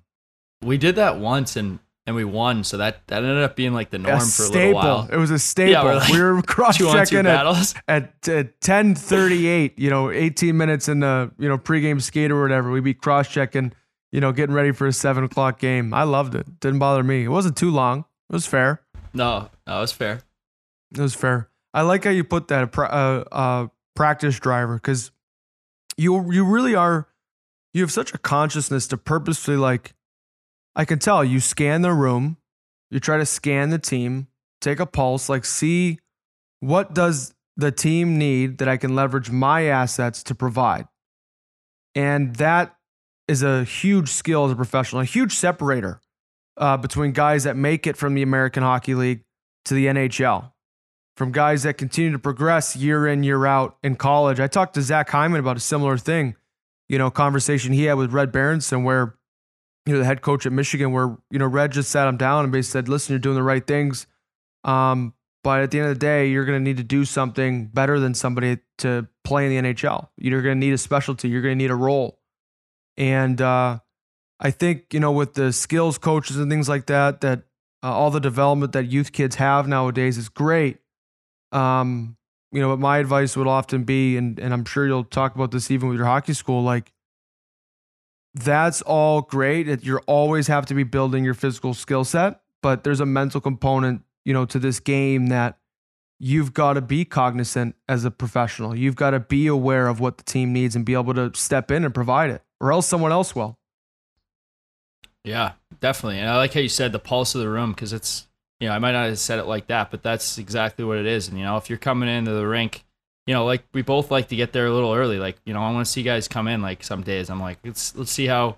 [0.63, 3.89] We did that once and and we won, so that that ended up being like
[3.91, 4.59] the norm a for a staple.
[4.59, 5.09] little while.
[5.11, 5.83] It was a staple.
[5.83, 7.75] we're like we were cross Two on two checking at battles.
[7.87, 12.71] at uh, 10:38, you know, 18 minutes in the you know pregame skate or whatever,
[12.71, 13.73] we'd be cross checking,
[14.12, 15.93] you know, getting ready for a seven o'clock game.
[15.93, 16.59] I loved it.
[16.59, 17.24] Didn't bother me.
[17.24, 18.05] It wasn't too long.
[18.30, 18.82] It was fair.
[19.14, 20.22] No, that was fair.
[20.93, 21.49] It was fair.
[21.74, 22.82] I like how you put that uh,
[23.32, 25.12] uh, practice driver because
[25.97, 27.07] you you really are
[27.74, 29.93] you have such a consciousness to purposely like
[30.76, 32.38] I can tell you scan the room,
[32.89, 34.28] you try to scan the team,
[34.59, 35.99] take a pulse, like see
[36.59, 40.88] what does the team need that I can leverage my assets to provide.
[41.95, 42.76] And that
[43.32, 46.01] is a huge skill as a professional, a huge separator
[46.57, 49.23] uh, between guys that make it from the American Hockey League
[49.65, 50.51] to the NHL
[51.15, 54.39] from guys that continue to progress year in, year out in college.
[54.39, 56.36] I talked to Zach Hyman about a similar thing,
[56.89, 59.15] you know, conversation he had with Red Berenson, where,
[59.86, 62.43] you know, the head coach at Michigan, where, you know, Red just sat him down
[62.43, 64.07] and basically said, listen, you're doing the right things.
[64.63, 65.13] Um,
[65.43, 67.99] but at the end of the day, you're going to need to do something better
[67.99, 70.09] than somebody to play in the NHL.
[70.17, 72.20] You're going to need a specialty, you're going to need a role.
[73.01, 73.79] And uh,
[74.39, 77.39] I think, you know, with the skills coaches and things like that, that
[77.81, 80.77] uh, all the development that youth kids have nowadays is great.
[81.51, 82.15] Um,
[82.51, 85.49] you know, but my advice would often be, and and I'm sure you'll talk about
[85.49, 86.93] this even with your hockey school, like
[88.35, 89.83] that's all great.
[89.83, 94.03] You always have to be building your physical skill set, but there's a mental component,
[94.25, 95.57] you know, to this game that
[96.19, 98.75] you've got to be cognizant as a professional.
[98.75, 101.71] You've got to be aware of what the team needs and be able to step
[101.71, 103.57] in and provide it, or else someone else will.
[105.26, 106.20] Yeah, definitely.
[106.20, 108.28] And I like how you said the pulse of the room because it's,
[108.59, 111.07] you know, I might not have said it like that, but that's exactly what it
[111.07, 111.28] is.
[111.28, 112.86] And, you know, if you're coming into the rink,
[113.26, 115.18] you know, like we both like to get there a little early.
[115.18, 117.30] Like, you know, I want to see guys come in like some days.
[117.30, 118.57] I'm like, let's, let's see how,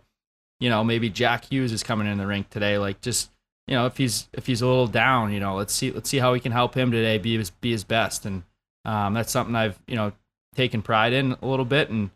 [0.60, 2.78] you know, maybe Jack Hughes is coming in the rink today.
[2.78, 3.32] Like, just,
[3.68, 6.20] you know, if he's, if he's a little down, you know, let's see, let's see
[6.20, 8.26] how we can help him today be his, be his best.
[8.26, 8.44] And,
[8.84, 10.12] um, that's something I've, you know,
[10.56, 11.90] taken pride in a little bit.
[11.90, 12.10] And,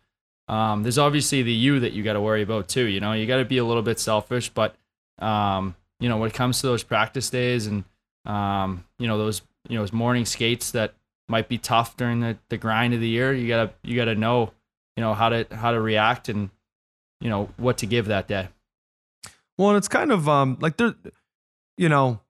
[0.48, 2.86] um, there's obviously the you that you got to worry about too.
[2.86, 4.76] You know, you got to be a little bit selfish, but
[5.20, 7.84] um, you know, when it comes to those practice days and
[8.26, 10.93] um, you know those you know those morning skates that
[11.28, 14.54] might be tough during the, the grind of the year, you gotta you gotta know
[14.95, 16.50] you know how to how to react and
[17.20, 18.48] you know what to give that day.
[19.58, 20.95] Well, and it's kind of um like there,
[21.78, 22.22] you know,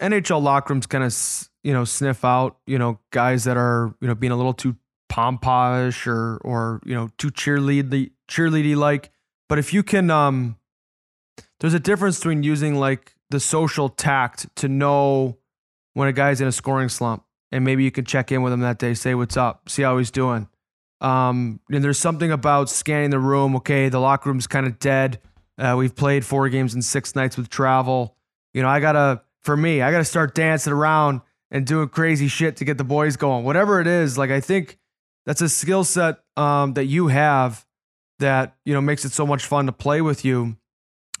[0.00, 4.08] NHL locker rooms kind of you know sniff out you know guys that are you
[4.08, 4.76] know being a little too
[5.12, 9.10] pompous or or you know too cheerlead cheerleady like.
[9.46, 10.56] But if you can, um,
[11.60, 15.36] there's a difference between using like the social tact to know
[15.92, 18.60] when a guy's in a scoring slump, and maybe you can check in with him
[18.60, 20.48] that day, say what's up, see how he's doing.
[21.02, 23.54] Um, and there's something about scanning the room.
[23.56, 25.20] Okay, the locker room's kind of dead.
[25.58, 28.16] Uh, we've played four games in six nights with travel.
[28.54, 32.56] You know, I gotta, for me, I gotta start dancing around and doing crazy shit
[32.56, 33.44] to get the boys going.
[33.44, 34.78] Whatever it is, like I think
[35.26, 37.64] that's a skill set um, that you have
[38.18, 40.56] that you know makes it so much fun to play with you.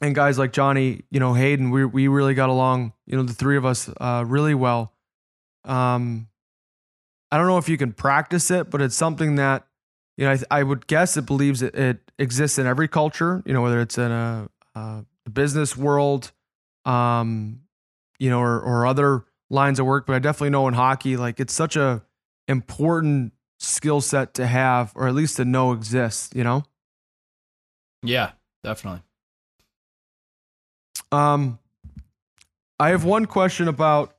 [0.00, 2.92] And guys like Johnny, you know Hayden, we we really got along.
[3.06, 4.92] You know, the three of us uh, really well.
[5.64, 6.28] Um,
[7.30, 9.66] I don't know if you can practice it, but it's something that
[10.16, 13.42] you know I, I would guess it believes it, it exists in every culture.
[13.46, 16.32] You know, whether it's in a, a business world,
[16.84, 17.60] um,
[18.18, 20.06] you know, or or other lines of work.
[20.06, 22.02] But I definitely know in hockey, like it's such a
[22.48, 23.32] important
[23.62, 26.30] skill set to have, or at least to know exists.
[26.34, 26.64] You know.
[28.02, 28.32] Yeah,
[28.64, 29.02] definitely.
[31.12, 31.58] Um,
[32.80, 34.16] I have one question about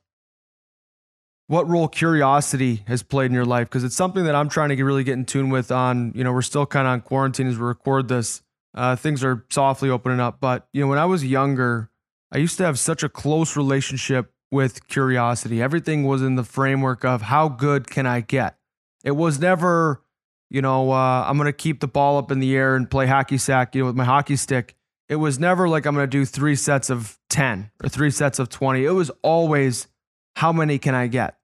[1.47, 4.75] what role curiosity has played in your life because it's something that I'm trying to
[4.75, 5.71] get, really get in tune with.
[5.71, 8.41] On you know, we're still kind of on quarantine as we record this.
[8.73, 11.91] Uh, things are softly opening up, but you know, when I was younger,
[12.31, 15.61] I used to have such a close relationship with curiosity.
[15.61, 18.57] Everything was in the framework of how good can I get.
[19.03, 20.01] It was never,
[20.49, 23.07] you know, uh, I'm going to keep the ball up in the air and play
[23.07, 24.75] hockey sack, you know, with my hockey stick.
[25.09, 28.39] It was never like I'm going to do three sets of 10 or three sets
[28.39, 28.85] of 20.
[28.85, 29.87] It was always
[30.35, 31.37] how many can I get?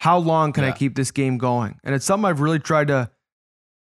[0.00, 1.78] how long can I keep this game going?
[1.82, 3.10] And it's something I've really tried to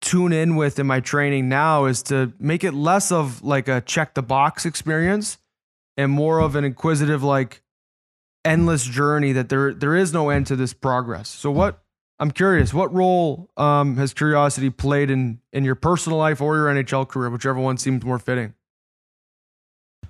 [0.02, 3.82] tune in with in my training now is to make it less of like a
[3.82, 5.40] check the box experience
[5.98, 7.64] and more of an inquisitive like
[8.44, 11.28] endless journey that there there is no end to this progress.
[11.28, 11.82] So what
[12.20, 16.68] I'm curious, what role um, has curiosity played in in your personal life or your
[16.68, 18.54] NHL career, whichever one seems more fitting?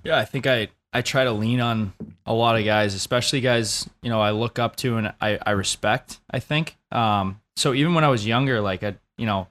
[0.04, 1.92] Yeah, I think I I try to lean on
[2.24, 5.50] a lot of guys, especially guys you know I look up to and I I
[5.52, 6.20] respect.
[6.30, 6.76] I think.
[6.92, 9.48] Um, so even when I was younger, like I you know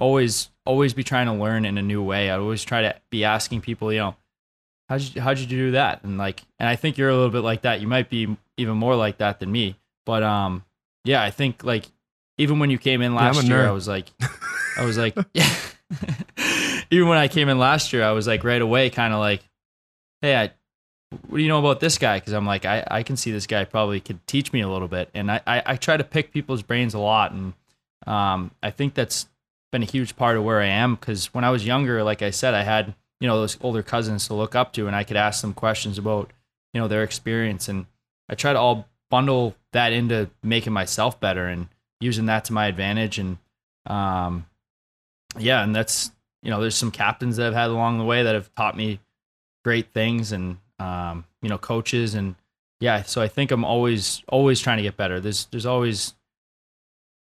[0.00, 2.30] always always be trying to learn in a new way.
[2.30, 4.16] I always try to be asking people, you know,
[4.88, 6.04] how'd you how'd you do that?
[6.04, 7.80] And like, and I think you're a little bit like that.
[7.80, 9.76] You might be even more like that than me.
[10.06, 10.64] But um,
[11.08, 11.86] yeah, I think like
[12.36, 13.66] even when you came in last a year, nerd.
[13.66, 14.06] I was like,
[14.76, 15.48] I was like, yeah.
[16.90, 19.42] even when I came in last year, I was like right away, kind of like,
[20.20, 20.50] hey, I,
[21.28, 22.18] what do you know about this guy?
[22.18, 24.86] Because I'm like, I, I can see this guy probably could teach me a little
[24.86, 27.54] bit, and I, I, I try to pick people's brains a lot, and
[28.06, 29.28] um, I think that's
[29.72, 30.94] been a huge part of where I am.
[30.94, 34.26] Because when I was younger, like I said, I had you know those older cousins
[34.26, 36.30] to look up to, and I could ask them questions about
[36.74, 37.86] you know their experience, and
[38.28, 41.68] I try to all bundle that into making myself better and
[42.00, 43.38] using that to my advantage, and
[43.86, 44.46] um,
[45.38, 46.10] yeah, and that's
[46.42, 49.00] you know there's some captains that I've had along the way that have taught me
[49.64, 52.14] great things and um, you know coaches.
[52.14, 52.36] And
[52.80, 55.20] yeah so i think i'm always always trying to get better.
[55.20, 56.14] There's there's always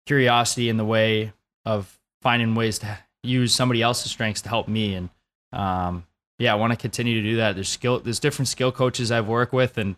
[0.06, 1.32] curiosity in the way
[1.66, 4.96] of finding ways to use somebody else's strengths to help me.
[4.96, 5.10] And
[5.54, 6.06] um,
[6.40, 7.56] yeah i want to continue to do that.
[7.56, 9.96] There's skill there's different skill coaches i've worked with and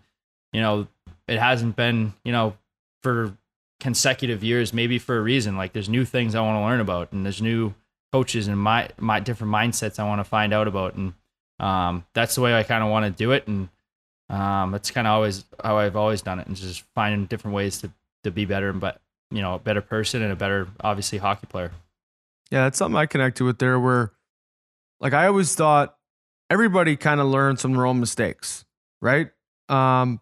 [0.52, 0.88] you know
[1.28, 2.56] it hasn't been you know
[3.04, 3.36] for
[3.80, 7.12] consecutive years maybe for a reason like there's new things i want to learn about
[7.12, 7.74] and there's new
[8.14, 11.14] coaches and my my different mindsets i want to find out about and
[11.60, 13.70] um, that's the way I kind of want to do it, and
[14.30, 17.80] um, that's kind of always how I've always done it, and just finding different ways
[17.82, 17.92] to
[18.24, 19.02] to be better, and, but
[19.32, 21.72] you know, a better person and a better, obviously, hockey player.
[22.52, 24.12] Yeah, that's something I connected with there where
[25.00, 25.98] like I always thought
[26.50, 28.66] everybody kind of learns from their own mistakes,
[29.02, 29.32] right?
[29.70, 30.20] Um,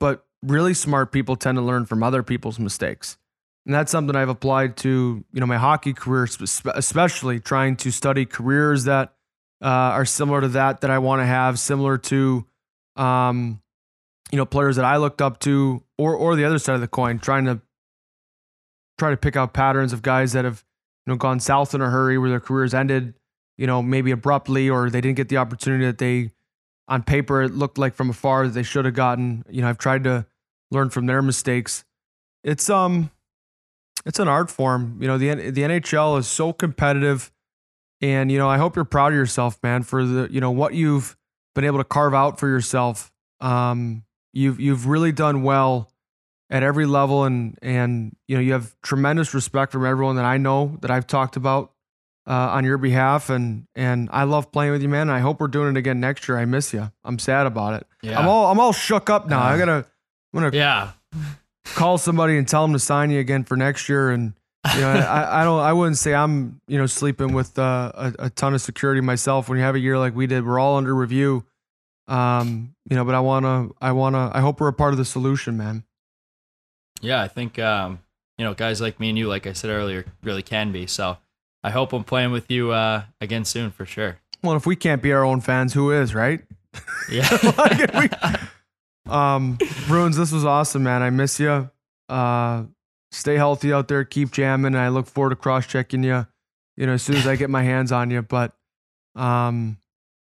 [0.00, 3.16] but really smart people tend to learn from other people's mistakes.
[3.64, 6.28] And that's something I've applied to, you know, my hockey career,
[6.74, 9.14] especially trying to study careers that
[9.60, 12.46] uh, are similar to that that I want to have, similar to,
[12.94, 13.60] um,
[14.30, 16.88] you know, players that I looked up to, or or the other side of the
[16.88, 17.60] coin, trying to
[18.98, 20.64] try to pick out patterns of guys that have
[21.06, 23.14] you know gone south in a hurry, where their careers ended,
[23.56, 26.30] you know, maybe abruptly, or they didn't get the opportunity that they,
[26.88, 29.44] on paper, it looked like from afar that they should have gotten.
[29.48, 30.26] You know, I've tried to
[30.70, 31.84] learn from their mistakes.
[32.44, 33.10] It's um,
[34.04, 34.98] it's an art form.
[35.00, 37.32] You know, the the NHL is so competitive.
[38.00, 40.74] And you know, I hope you're proud of yourself, man, for the you know what
[40.74, 41.16] you've
[41.54, 43.10] been able to carve out for yourself.
[43.40, 45.90] Um, you've you've really done well
[46.50, 50.36] at every level, and and you know you have tremendous respect from everyone that I
[50.36, 51.72] know that I've talked about
[52.26, 55.10] uh, on your behalf, and and I love playing with you, man.
[55.10, 56.38] I hope we're doing it again next year.
[56.38, 56.90] I miss you.
[57.04, 57.86] I'm sad about it.
[58.02, 59.40] Yeah, I'm all I'm all shook up now.
[59.40, 59.72] I Uh, gotta
[60.34, 60.92] I'm gonna yeah,
[61.74, 64.10] call somebody and tell them to sign you again for next year.
[64.10, 64.34] And
[64.74, 68.14] you know, I, I don't, I wouldn't say I'm, you know, sleeping with uh, a,
[68.18, 69.48] a ton of security myself.
[69.48, 71.44] When you have a year like we did, we're all under review.
[72.08, 75.04] Um, you know, but I wanna, I wanna, I hope we're a part of the
[75.04, 75.84] solution, man.
[77.00, 77.20] yeah.
[77.22, 78.00] I think um,
[78.38, 80.86] you know, guys like me and you, like I said earlier, really can be.
[80.86, 81.16] So
[81.66, 84.18] I hope I'm playing with you uh, again soon for sure.
[84.42, 86.40] Well, if we can't be our own fans, who is, right?
[87.10, 88.10] Yeah, Like, we-
[89.12, 89.58] um,
[89.88, 91.02] Roons, this was awesome, man.
[91.02, 91.68] I miss you.
[92.08, 92.64] Uh,
[93.10, 94.04] stay healthy out there.
[94.04, 94.76] Keep jamming.
[94.76, 96.26] I look forward to cross checking you.
[96.76, 98.22] You know, as soon as I get my hands on you.
[98.22, 98.52] But,
[99.16, 99.78] um,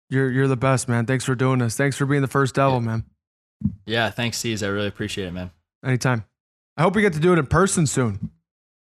[0.08, 1.06] you're you're the best, man.
[1.06, 1.76] Thanks for doing this.
[1.76, 2.86] Thanks for being the first devil, Yeah.
[2.86, 3.04] man.
[3.86, 4.10] yeah.
[4.10, 4.64] Thanks, C's.
[4.64, 5.52] I really appreciate it, man.
[5.84, 6.24] Anytime.
[6.76, 8.30] I hope we get to do it in person soon.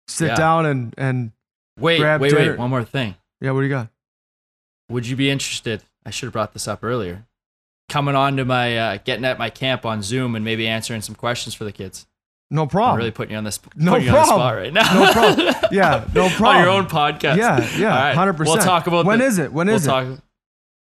[0.09, 0.35] Sit Yeah.
[0.37, 1.31] down and and
[1.79, 2.51] Wait, Grab wait, dinner.
[2.53, 2.59] wait.
[2.59, 3.15] One more thing.
[3.41, 3.51] yeah.
[3.51, 3.89] What do you got?
[4.91, 5.83] Would you be interested?
[6.07, 7.27] I should have brought this up earlier.
[7.89, 11.15] Coming on to my uh, getting at my camp on Zoom and maybe answering some
[11.15, 12.07] questions for the kids.
[12.51, 12.99] No I'm problem.
[12.99, 14.37] really putting you on this No you on the problem.
[14.37, 14.95] spot right now.
[14.95, 15.55] No problem.
[15.73, 16.63] Yeah, no on problem.
[16.63, 17.37] your own podcast.
[17.37, 18.15] Yeah, yeah, right.
[18.15, 18.59] hundred percent.
[18.59, 19.53] We'll talk about when the- is it?
[19.53, 20.05] When is we'll it?
[20.17, 20.23] talk.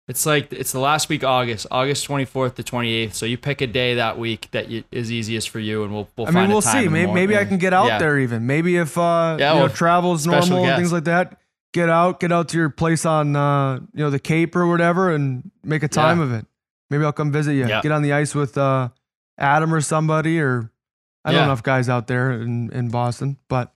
[0.08, 3.12] It's like it's the last week, August, August 24th to 28th.
[3.12, 6.08] So you pick a day that week that you, is easiest for you, and we'll
[6.16, 6.88] we'll I mean, we'll see.
[6.88, 7.98] Maybe, maybe I can get out Yeah.
[7.98, 8.46] there even.
[8.46, 11.38] Maybe if uh, Yeah, you know travel's normal and things like that,
[11.74, 15.12] get out, get out to your place on uh, you know the Cape or whatever,
[15.14, 16.24] and make a time Yeah.
[16.24, 16.46] of it.
[16.88, 17.68] Maybe I'll come visit you.
[17.68, 17.82] Yeah.
[17.82, 18.88] Get on the ice with uh,
[19.36, 20.70] Adam or somebody, or
[21.22, 23.74] I don't know enough guys out there in in Boston, but.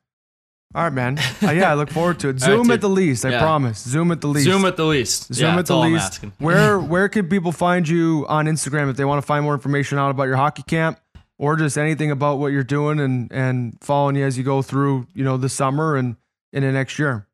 [0.75, 1.19] All right, man.
[1.43, 2.43] Uh, yeah, I look forward to it.
[2.43, 3.41] All right, Zoom at the least, I Yeah.
[3.41, 3.79] promise.
[3.83, 4.47] Zoom at the least.
[4.47, 5.33] Zoom at the least.
[5.35, 6.25] Zoom yeah, at the least.
[6.39, 9.99] Where where could people find you on Instagram if they want to find more information
[9.99, 10.99] out about your hockey camp
[11.39, 15.07] or just anything about what you're doing and and following you as you go through,
[15.13, 16.17] you know, the summer and
[16.53, 17.27] into next year.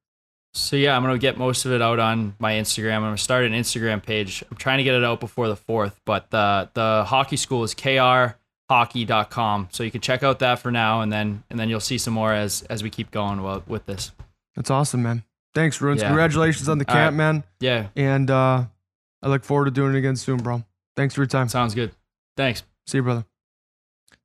[0.54, 2.96] So yeah, I'm gonna get most of it out on my Instagram.
[2.96, 4.42] I'm gonna start an Instagram page.
[4.50, 7.74] I'm trying to get it out before the fourth, but the the hockey school is
[8.70, 9.68] krhockey.com.
[9.72, 12.14] So you can check out that for now, and then and then you'll see some
[12.14, 14.12] more as as we keep going with this.
[14.56, 15.24] That's awesome, man.
[15.54, 16.00] Thanks, Roons.
[16.00, 16.08] Yeah.
[16.08, 17.16] Congratulations on the camp, right.
[17.16, 17.44] man.
[17.60, 18.64] Yeah, And uh,
[19.22, 20.64] I look forward to doing it again soon, bro.
[20.96, 21.48] Thanks for your time.
[21.48, 21.92] sounds good.
[22.36, 22.62] Thanks.
[22.86, 23.24] See you, brother.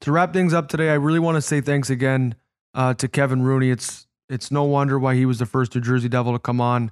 [0.02, 2.36] To wrap things up today, I really want to say thanks again
[2.74, 3.70] uh, to Kevin Rooney.
[3.70, 6.91] It's it's no wonder why he was the first New Jersey Devil to come on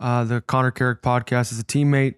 [0.00, 2.16] uh, the Connor Carrick podcast as a teammate.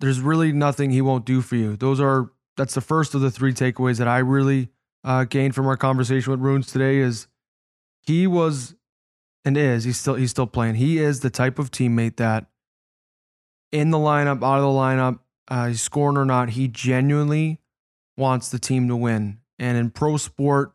[0.00, 1.76] There's really nothing he won't do for you.
[1.76, 4.68] Those are that's the first of the three takeaways that I really
[5.02, 6.98] uh, gained from our conversation with Roons today.
[6.98, 7.26] Is
[8.00, 8.74] he was
[9.44, 10.76] and is he's still he's still playing.
[10.76, 12.46] He is the type of teammate that
[13.72, 17.58] in the lineup, out of the lineup, uh, he's scoring or not, he genuinely
[18.16, 19.38] wants the team to win.
[19.58, 20.72] And in pro sport,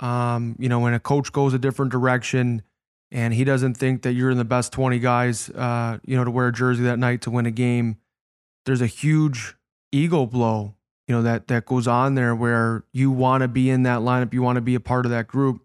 [0.00, 2.62] um, you know, when a coach goes a different direction
[3.10, 6.30] and he doesn't think that you're in the best 20 guys, uh, you know, to
[6.30, 7.96] wear a jersey that night to win a game,
[8.66, 9.56] there's a huge
[9.92, 10.74] ego blow,
[11.06, 14.32] you know, that that goes on there where you want to be in that lineup,
[14.32, 15.62] you want to be a part of that group.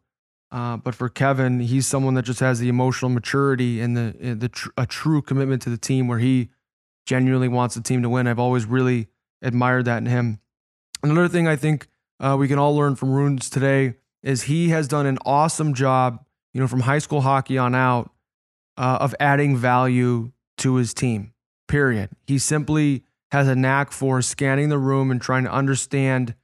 [0.51, 4.49] Uh, but for Kevin, he's someone that just has the emotional maturity and the the
[4.49, 6.49] tr- a true commitment to the team where he
[7.05, 8.27] genuinely wants the team to win.
[8.27, 9.07] I've always really
[9.41, 10.39] admired that in him.
[11.03, 11.87] Another thing I think
[12.19, 16.25] uh, we can all learn from Roons today is he has done an awesome job,
[16.53, 18.11] you know, from high school hockey on out,
[18.77, 21.33] uh, of adding value to his team.
[21.67, 22.09] Period.
[22.25, 26.35] He simply has a knack for scanning the room and trying to understand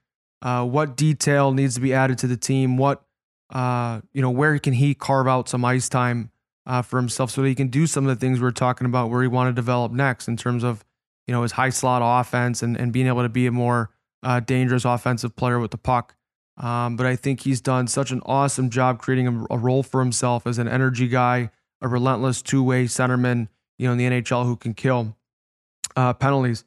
[0.42, 3.04] uh, what detail needs to be added to the team, what
[3.52, 6.32] uh, you know, where can he carve out some ice time
[6.66, 8.86] uh, for himself so that he can do some of the things we are talking
[8.86, 10.84] about where he want to develop next in terms of
[11.28, 13.92] you know his high slot offense and, and being able to be a more
[14.24, 16.16] uh, dangerous offensive player with the puck.
[16.58, 20.00] Um, but I think he's done such an awesome job creating a, a role for
[20.00, 24.46] himself as an energy guy, a relentless two way centerman, you know, in the NHL
[24.46, 25.16] who can kill
[25.96, 26.64] uh, penalties.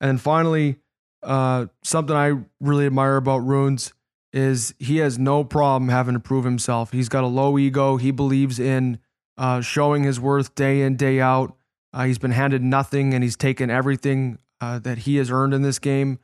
[0.00, 0.76] And then finally,
[1.22, 3.92] uh, something I really admire about Roons
[4.32, 6.92] is he has no problem having to prove himself.
[6.92, 7.96] He's got a low ego.
[7.96, 8.98] He believes in
[9.36, 11.56] uh, showing his worth day in, day out.
[11.92, 15.62] Uh, he's been handed nothing and he's taken everything uh, that he has earned in
[15.62, 16.18] this game.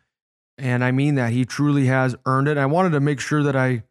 [0.58, 2.58] And I mean that he truly has earned it.
[2.58, 3.82] I wanted to make sure that I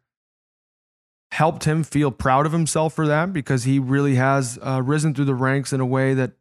[1.32, 5.26] helped him feel proud of himself for that because he really has uh, risen through
[5.26, 6.34] the ranks in a way that,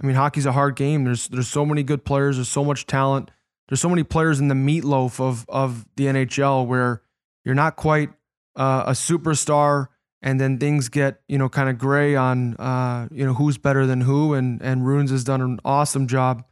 [0.00, 1.04] I mean, hockey's a hard game.
[1.04, 2.36] There's there's so many good players.
[2.36, 3.30] There's so much talent.
[3.68, 7.02] There's so many players in the meatloaf of of the NHL where
[7.44, 8.10] you're not quite
[8.56, 9.88] uh, a superstar,
[10.22, 13.86] and then things get you know kind of gray on uh, you know who's better
[13.86, 14.34] than who.
[14.34, 16.44] And and Roons has done an awesome job.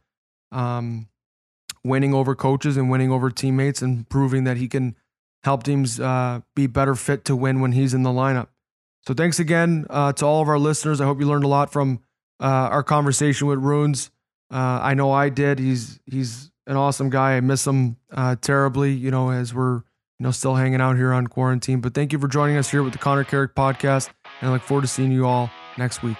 [0.51, 1.07] Um,
[1.83, 4.95] winning over coaches and winning over teammates and proving that he can
[5.43, 8.47] help teams uh, be better fit to win when he's in the lineup.
[9.05, 10.99] So thanks again uh, to all of our listeners.
[10.99, 12.01] I hope you learned a lot from
[12.39, 14.11] uh, our conversation with Roons.
[14.51, 15.59] Uh, I know I did.
[15.59, 17.35] He's he's an awesome guy.
[17.35, 18.93] I miss him uh, terribly.
[18.93, 21.81] You know, as we're you know still hanging out here on quarantine.
[21.81, 24.09] But thank you for joining us here with the Connor Carrick podcast,
[24.41, 26.17] and I look forward to seeing you all next week.